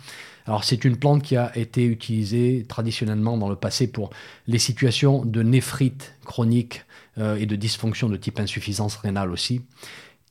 Alors 0.47 0.63
c'est 0.63 0.83
une 0.83 0.97
plante 0.97 1.21
qui 1.21 1.35
a 1.35 1.55
été 1.55 1.85
utilisée 1.85 2.65
traditionnellement 2.67 3.37
dans 3.37 3.49
le 3.49 3.55
passé 3.55 3.91
pour 3.91 4.09
les 4.47 4.57
situations 4.57 5.23
de 5.23 5.43
néphrite 5.43 6.15
chronique 6.25 6.83
euh, 7.19 7.35
et 7.35 7.45
de 7.45 7.55
dysfonction 7.55 8.09
de 8.09 8.17
type 8.17 8.39
insuffisance 8.39 8.95
rénale 8.95 9.31
aussi. 9.31 9.61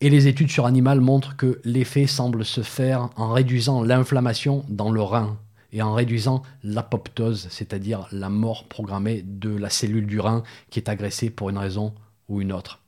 Et 0.02 0.08
les 0.08 0.28
études 0.28 0.50
sur 0.50 0.64
animal 0.64 1.02
montrent 1.02 1.36
que 1.36 1.60
l'effet 1.62 2.06
semble 2.06 2.46
se 2.46 2.62
faire 2.62 3.10
en 3.16 3.32
réduisant 3.32 3.82
l'inflammation 3.82 4.64
dans 4.70 4.90
le 4.90 5.02
rein 5.02 5.38
et 5.72 5.82
en 5.82 5.92
réduisant 5.92 6.42
l'apoptose, 6.64 7.48
c'est-à-dire 7.50 8.08
la 8.10 8.30
mort 8.30 8.64
programmée 8.64 9.22
de 9.22 9.50
la 9.50 9.68
cellule 9.68 10.06
du 10.06 10.18
rein 10.18 10.42
qui 10.70 10.78
est 10.78 10.88
agressée 10.88 11.28
pour 11.28 11.50
une 11.50 11.58
raison 11.58 11.92
ou 12.30 12.40
une 12.40 12.50
autre. 12.50 12.80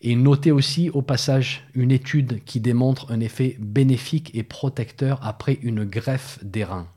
Et 0.00 0.16
notez 0.16 0.52
aussi 0.52 0.88
au 0.88 1.02
passage 1.02 1.64
une 1.74 1.92
étude 1.92 2.42
qui 2.44 2.60
démontre 2.60 3.12
un 3.12 3.20
effet 3.20 3.58
bénéfique 3.60 4.30
et 4.34 4.42
protecteur 4.42 5.20
après 5.22 5.58
une 5.62 5.84
greffe 5.84 6.38
des 6.42 6.64
reins. 6.64 6.88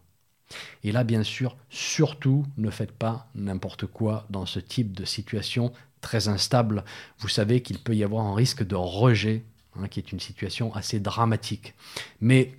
Et 0.85 0.93
là, 0.93 1.03
bien 1.03 1.23
sûr, 1.23 1.57
surtout, 1.69 2.45
ne 2.57 2.69
faites 2.69 2.93
pas 2.93 3.27
n'importe 3.35 3.85
quoi 3.85 4.25
dans 4.29 4.45
ce 4.45 4.59
type 4.59 4.93
de 4.93 5.03
situation 5.03 5.73
très 6.05 6.27
instable, 6.27 6.85
vous 7.17 7.27
savez 7.27 7.61
qu'il 7.61 7.79
peut 7.79 7.95
y 7.95 8.03
avoir 8.03 8.25
un 8.25 8.35
risque 8.35 8.63
de 8.63 8.75
rejet, 8.75 9.43
hein, 9.75 9.87
qui 9.87 9.99
est 9.99 10.11
une 10.11 10.19
situation 10.19 10.73
assez 10.75 10.99
dramatique. 10.99 11.73
Mais 12.21 12.53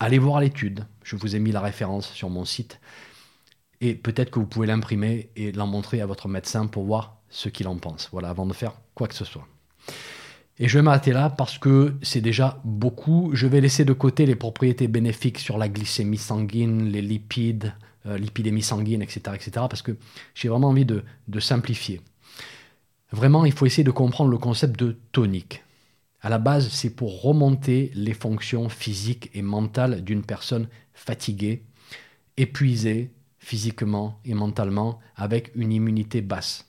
allez 0.00 0.18
voir 0.18 0.40
l'étude, 0.40 0.86
je 1.04 1.14
vous 1.14 1.36
ai 1.36 1.38
mis 1.38 1.52
la 1.52 1.60
référence 1.60 2.10
sur 2.12 2.30
mon 2.30 2.46
site, 2.46 2.80
et 3.82 3.94
peut-être 3.94 4.30
que 4.30 4.38
vous 4.38 4.46
pouvez 4.46 4.66
l'imprimer 4.66 5.28
et 5.36 5.52
l'en 5.52 5.66
montrer 5.66 6.00
à 6.00 6.06
votre 6.06 6.26
médecin 6.26 6.66
pour 6.66 6.84
voir 6.84 7.18
ce 7.28 7.50
qu'il 7.50 7.68
en 7.68 7.76
pense, 7.76 8.08
voilà, 8.12 8.30
avant 8.30 8.46
de 8.46 8.54
faire 8.54 8.72
quoi 8.94 9.08
que 9.08 9.14
ce 9.14 9.26
soit. 9.26 9.46
Et 10.58 10.68
je 10.68 10.78
vais 10.78 10.82
m'arrêter 10.82 11.12
là 11.12 11.28
parce 11.28 11.58
que 11.58 11.94
c'est 12.00 12.22
déjà 12.22 12.62
beaucoup. 12.64 13.30
Je 13.34 13.46
vais 13.46 13.60
laisser 13.60 13.84
de 13.84 13.92
côté 13.92 14.24
les 14.24 14.36
propriétés 14.36 14.88
bénéfiques 14.88 15.38
sur 15.38 15.58
la 15.58 15.68
glycémie 15.68 16.16
sanguine, 16.16 16.88
les 16.88 17.02
lipides, 17.02 17.74
euh, 18.06 18.16
l'épidémie 18.16 18.62
sanguine, 18.62 19.02
etc., 19.02 19.20
etc., 19.34 19.50
parce 19.68 19.82
que 19.82 19.98
j'ai 20.34 20.48
vraiment 20.48 20.68
envie 20.68 20.86
de, 20.86 21.04
de 21.28 21.40
simplifier. 21.40 22.00
Vraiment, 23.16 23.46
il 23.46 23.52
faut 23.52 23.64
essayer 23.64 23.82
de 23.82 23.90
comprendre 23.90 24.30
le 24.30 24.36
concept 24.36 24.78
de 24.78 24.98
tonique. 25.10 25.64
À 26.20 26.28
la 26.28 26.36
base, 26.36 26.68
c'est 26.68 26.90
pour 26.90 27.22
remonter 27.22 27.90
les 27.94 28.12
fonctions 28.12 28.68
physiques 28.68 29.30
et 29.32 29.40
mentales 29.40 30.04
d'une 30.04 30.22
personne 30.22 30.68
fatiguée, 30.92 31.62
épuisée 32.36 33.10
physiquement 33.38 34.20
et 34.26 34.34
mentalement, 34.34 35.00
avec 35.16 35.50
une 35.54 35.72
immunité 35.72 36.20
basse. 36.20 36.66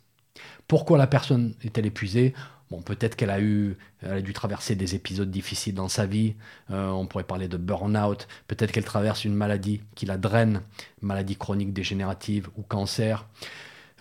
Pourquoi 0.70 0.98
la 0.98 1.06
personne 1.06 1.54
est-elle 1.66 1.86
épuisée? 1.86 2.34
Bon, 2.72 2.82
peut-être 2.82 3.18
qu'elle 3.18 3.30
a 3.30 3.42
eu, 3.42 3.76
elle 4.02 4.14
a 4.14 4.22
dû 4.22 4.32
traverser 4.32 4.76
des 4.76 4.96
épisodes 4.96 5.30
difficiles 5.30 5.76
dans 5.76 5.90
sa 5.90 6.06
vie. 6.06 6.36
Euh, 6.72 6.88
on 6.92 7.08
pourrait 7.08 7.26
parler 7.26 7.50
de 7.50 7.58
burn-out. 7.58 8.26
Peut-être 8.48 8.72
qu'elle 8.72 8.86
traverse 8.86 9.26
une 9.26 9.36
maladie 9.36 9.82
qui 9.96 10.06
la 10.06 10.18
draine, 10.18 10.62
maladie 11.02 11.36
chronique 11.36 11.74
dégénérative 11.74 12.48
ou 12.56 12.62
cancer. 12.62 13.28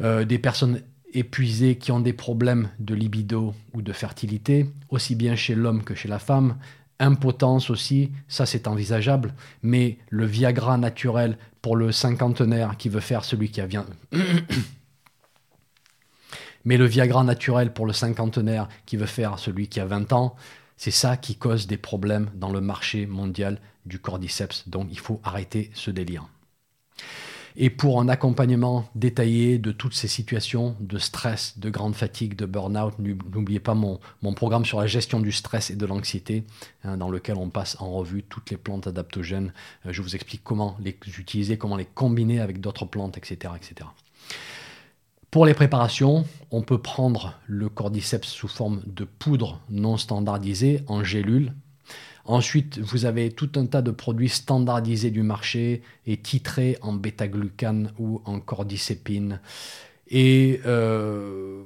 Euh, 0.00 0.24
des 0.24 0.38
personnes 0.38 0.82
épuisées 1.16 1.76
qui 1.76 1.90
ont 1.92 2.00
des 2.00 2.12
problèmes 2.12 2.68
de 2.78 2.94
libido 2.94 3.54
ou 3.72 3.82
de 3.82 3.92
fertilité, 3.92 4.70
aussi 4.90 5.14
bien 5.14 5.34
chez 5.34 5.54
l'homme 5.54 5.82
que 5.82 5.94
chez 5.94 6.08
la 6.08 6.18
femme. 6.18 6.56
Impotence 6.98 7.70
aussi, 7.70 8.10
ça 8.28 8.46
c'est 8.46 8.68
envisageable. 8.68 9.34
Mais 9.62 9.98
le 10.10 10.26
Viagra 10.26 10.78
naturel 10.78 11.38
pour 11.62 11.76
le 11.76 11.90
cinquantenaire 11.92 12.76
qui 12.76 12.88
veut 12.88 13.00
faire 13.00 13.24
celui 13.24 13.50
qui 13.50 13.60
a 13.60 13.66
bien 13.66 13.86
Mais 16.64 16.76
le 16.76 16.86
Viagra 16.86 17.22
naturel 17.24 17.72
pour 17.72 17.86
le 17.86 17.92
cinquantenaire 17.92 18.68
qui 18.86 18.96
veut 18.96 19.06
faire 19.06 19.38
celui 19.38 19.68
qui 19.68 19.80
a 19.80 19.86
20 19.86 20.12
ans, 20.12 20.34
c'est 20.76 20.90
ça 20.90 21.16
qui 21.16 21.36
cause 21.36 21.66
des 21.66 21.76
problèmes 21.76 22.30
dans 22.34 22.50
le 22.50 22.60
marché 22.60 23.06
mondial 23.06 23.60
du 23.86 23.98
cordyceps. 24.00 24.68
Donc 24.68 24.88
il 24.90 24.98
faut 24.98 25.20
arrêter 25.24 25.70
ce 25.74 25.90
délire. 25.90 26.28
Et 27.58 27.70
pour 27.70 28.00
un 28.00 28.08
accompagnement 28.08 28.86
détaillé 28.94 29.58
de 29.58 29.72
toutes 29.72 29.94
ces 29.94 30.08
situations 30.08 30.76
de 30.80 30.98
stress, 30.98 31.58
de 31.58 31.70
grande 31.70 31.94
fatigue, 31.94 32.36
de 32.36 32.44
burn-out, 32.44 32.94
n'oubliez 32.98 33.60
pas 33.60 33.74
mon, 33.74 33.98
programme 34.34 34.66
sur 34.66 34.78
la 34.78 34.86
gestion 34.86 35.20
du 35.20 35.32
stress 35.32 35.70
et 35.70 35.76
de 35.76 35.86
l'anxiété, 35.86 36.44
hein, 36.84 36.98
dans 36.98 37.08
lequel 37.08 37.36
on 37.36 37.48
passe 37.48 37.76
en 37.80 37.90
revue 37.90 38.22
toutes 38.22 38.50
les 38.50 38.58
plantes 38.58 38.86
adaptogènes. 38.86 39.54
Euh, 39.86 39.92
je 39.92 40.02
vous 40.02 40.14
explique 40.14 40.42
comment 40.44 40.76
les 40.80 40.96
utiliser, 41.18 41.56
comment 41.56 41.76
les 41.76 41.86
combiner 41.86 42.40
avec 42.40 42.60
d'autres 42.60 42.84
plantes, 42.84 43.16
etc., 43.16 43.54
etc. 43.56 43.88
Pour 45.30 45.46
les 45.46 45.54
préparations, 45.54 46.26
on 46.50 46.62
peut 46.62 46.78
prendre 46.78 47.34
le 47.46 47.68
cordyceps 47.70 48.28
sous 48.28 48.48
forme 48.48 48.82
de 48.86 49.04
poudre 49.04 49.60
non 49.70 49.96
standardisée 49.96 50.82
en 50.88 51.04
gélule. 51.04 51.52
Ensuite, 52.26 52.78
vous 52.78 53.04
avez 53.04 53.30
tout 53.30 53.50
un 53.54 53.66
tas 53.66 53.82
de 53.82 53.92
produits 53.92 54.28
standardisés 54.28 55.12
du 55.12 55.22
marché 55.22 55.82
et 56.06 56.16
titrés 56.16 56.76
en 56.82 56.92
bêta-glucane 56.92 57.92
ou 57.98 58.20
en 58.24 58.40
cordycépine. 58.40 59.40
Et 60.08 60.60
euh, 60.66 61.62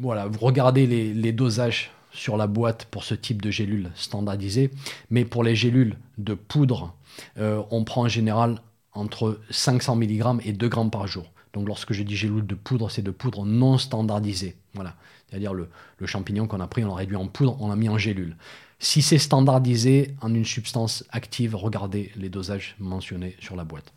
voilà, 0.00 0.26
vous 0.28 0.38
regardez 0.40 0.86
les, 0.86 1.32
dosages 1.32 1.90
sur 2.10 2.38
la 2.38 2.46
boîte 2.46 2.86
pour 2.86 3.04
ce 3.04 3.14
type 3.14 3.42
de 3.42 3.50
gélule 3.50 3.90
standardisée. 3.94 4.70
Mais 5.10 5.26
pour 5.26 5.44
les 5.44 5.54
gélules 5.54 5.98
de 6.16 6.32
poudre, 6.34 6.94
euh, 7.38 7.62
on 7.70 7.84
prend 7.84 8.02
en 8.02 8.08
général 8.08 8.62
entre 8.94 9.40
500 9.50 9.96
mg 9.96 10.40
et 10.44 10.52
2 10.52 10.70
g 10.70 10.80
par 10.90 11.06
jour. 11.06 11.30
Donc 11.52 11.68
lorsque 11.68 11.92
je 11.92 12.02
dis 12.02 12.16
gélule 12.16 12.46
de 12.46 12.54
poudre, 12.54 12.90
c'est 12.90 13.02
de 13.02 13.10
poudre 13.10 13.44
non 13.44 13.76
standardisée. 13.76 14.56
Voilà. 14.72 14.96
C'est-à-dire 15.28 15.54
le, 15.54 15.68
champignon 16.04 16.46
qu'on 16.46 16.60
a 16.60 16.66
pris, 16.66 16.84
on 16.84 16.88
l'a 16.88 16.94
réduit 16.94 17.16
en 17.16 17.26
poudre, 17.26 17.56
on 17.60 17.68
l'a 17.68 17.76
mis 17.76 17.88
en 17.88 17.96
gélule. 17.96 18.36
Si 18.84 19.00
c'est 19.00 19.18
standardisé 19.18 20.16
en 20.22 20.34
une 20.34 20.44
substance 20.44 21.04
active, 21.10 21.54
regardez 21.54 22.10
les 22.16 22.28
dosages 22.28 22.74
mentionnés 22.80 23.36
sur 23.38 23.54
la 23.54 23.62
boîte. 23.62 23.92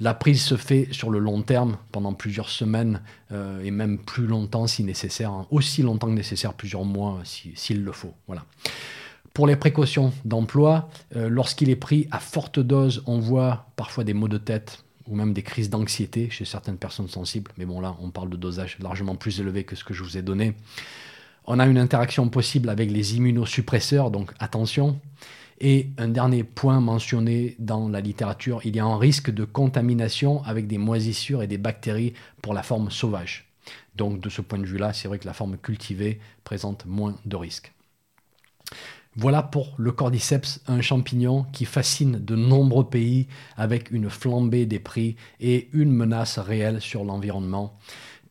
La 0.00 0.14
prise 0.14 0.42
se 0.42 0.56
fait 0.56 0.88
sur 0.92 1.10
le 1.10 1.18
long 1.18 1.42
terme, 1.42 1.76
pendant 1.92 2.14
plusieurs 2.14 2.48
semaines, 2.48 3.02
euh, 3.32 3.62
et 3.62 3.70
même 3.70 3.98
plus 3.98 4.26
longtemps 4.26 4.66
si 4.66 4.82
nécessaire, 4.82 5.30
hein. 5.30 5.46
aussi 5.50 5.82
longtemps 5.82 6.06
que 6.06 6.14
nécessaire, 6.14 6.54
plusieurs 6.54 6.86
mois 6.86 7.20
s'il 7.24 7.84
le 7.84 7.92
faut. 7.92 8.14
Voilà. 8.26 8.46
Pour 9.34 9.46
les 9.46 9.56
précautions 9.56 10.10
d'emploi, 10.24 10.88
euh, 11.16 11.28
lorsqu'il 11.28 11.68
est 11.68 11.76
pris 11.76 12.08
à 12.10 12.18
forte 12.18 12.58
dose, 12.58 13.02
on 13.06 13.18
voit 13.18 13.66
parfois 13.76 14.04
des 14.04 14.14
maux 14.14 14.28
de 14.28 14.38
tête, 14.38 14.84
ou 15.06 15.16
même 15.16 15.34
des 15.34 15.42
crises 15.42 15.68
d'anxiété 15.68 16.30
chez 16.30 16.46
certaines 16.46 16.78
personnes 16.78 17.08
sensibles. 17.08 17.52
Mais 17.58 17.66
bon, 17.66 17.78
là, 17.78 17.94
on 18.00 18.08
parle 18.08 18.30
de 18.30 18.38
dosage 18.38 18.78
largement 18.80 19.16
plus 19.16 19.38
élevé 19.38 19.64
que 19.64 19.76
ce 19.76 19.84
que 19.84 19.92
je 19.92 20.02
vous 20.02 20.16
ai 20.16 20.22
donné. 20.22 20.54
On 21.46 21.58
a 21.58 21.66
une 21.66 21.78
interaction 21.78 22.28
possible 22.28 22.70
avec 22.70 22.90
les 22.90 23.16
immunosuppresseurs, 23.16 24.10
donc 24.10 24.32
attention. 24.38 25.00
Et 25.60 25.90
un 25.98 26.08
dernier 26.08 26.42
point 26.42 26.80
mentionné 26.80 27.54
dans 27.58 27.88
la 27.88 28.00
littérature, 28.00 28.60
il 28.64 28.74
y 28.74 28.80
a 28.80 28.84
un 28.84 28.98
risque 28.98 29.30
de 29.30 29.44
contamination 29.44 30.42
avec 30.44 30.66
des 30.66 30.78
moisissures 30.78 31.42
et 31.42 31.46
des 31.46 31.58
bactéries 31.58 32.14
pour 32.42 32.54
la 32.54 32.62
forme 32.62 32.90
sauvage. 32.90 33.52
Donc 33.94 34.20
de 34.20 34.28
ce 34.28 34.40
point 34.40 34.58
de 34.58 34.66
vue-là, 34.66 34.92
c'est 34.92 35.06
vrai 35.06 35.18
que 35.18 35.26
la 35.26 35.32
forme 35.32 35.56
cultivée 35.58 36.18
présente 36.42 36.86
moins 36.86 37.16
de 37.24 37.36
risques. 37.36 37.72
Voilà 39.16 39.44
pour 39.44 39.74
le 39.78 39.92
cordyceps, 39.92 40.60
un 40.66 40.80
champignon 40.80 41.44
qui 41.52 41.66
fascine 41.66 42.18
de 42.18 42.34
nombreux 42.34 42.88
pays 42.88 43.28
avec 43.56 43.92
une 43.92 44.10
flambée 44.10 44.66
des 44.66 44.80
prix 44.80 45.14
et 45.38 45.68
une 45.72 45.92
menace 45.92 46.38
réelle 46.38 46.80
sur 46.80 47.04
l'environnement. 47.04 47.78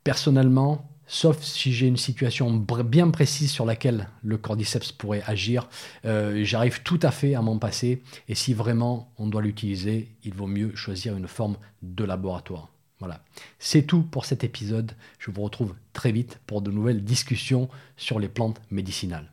Personnellement, 0.03 0.85
sauf 1.13 1.43
si 1.43 1.71
j'ai 1.71 1.85
une 1.85 1.97
situation 1.97 2.51
bien 2.51 3.11
précise 3.11 3.51
sur 3.51 3.65
laquelle 3.65 4.09
le 4.23 4.37
cordyceps 4.37 4.91
pourrait 4.97 5.21
agir, 5.27 5.69
euh, 6.05 6.43
j'arrive 6.43 6.81
tout 6.81 6.99
à 7.03 7.11
fait 7.11 7.35
à 7.35 7.41
m'en 7.41 7.59
passer 7.59 8.01
et 8.27 8.33
si 8.33 8.53
vraiment 8.55 9.13
on 9.17 9.27
doit 9.27 9.43
l'utiliser, 9.43 10.09
il 10.23 10.33
vaut 10.33 10.47
mieux 10.47 10.75
choisir 10.75 11.15
une 11.15 11.27
forme 11.27 11.57
de 11.83 12.03
laboratoire. 12.03 12.69
Voilà, 12.99 13.23
c'est 13.59 13.83
tout 13.83 14.01
pour 14.01 14.25
cet 14.25 14.43
épisode. 14.43 14.93
Je 15.19 15.29
vous 15.29 15.43
retrouve 15.43 15.75
très 15.91 16.11
vite 16.11 16.39
pour 16.47 16.61
de 16.61 16.71
nouvelles 16.71 17.03
discussions 17.03 17.69
sur 17.95 18.17
les 18.19 18.29
plantes 18.29 18.59
médicinales. 18.71 19.32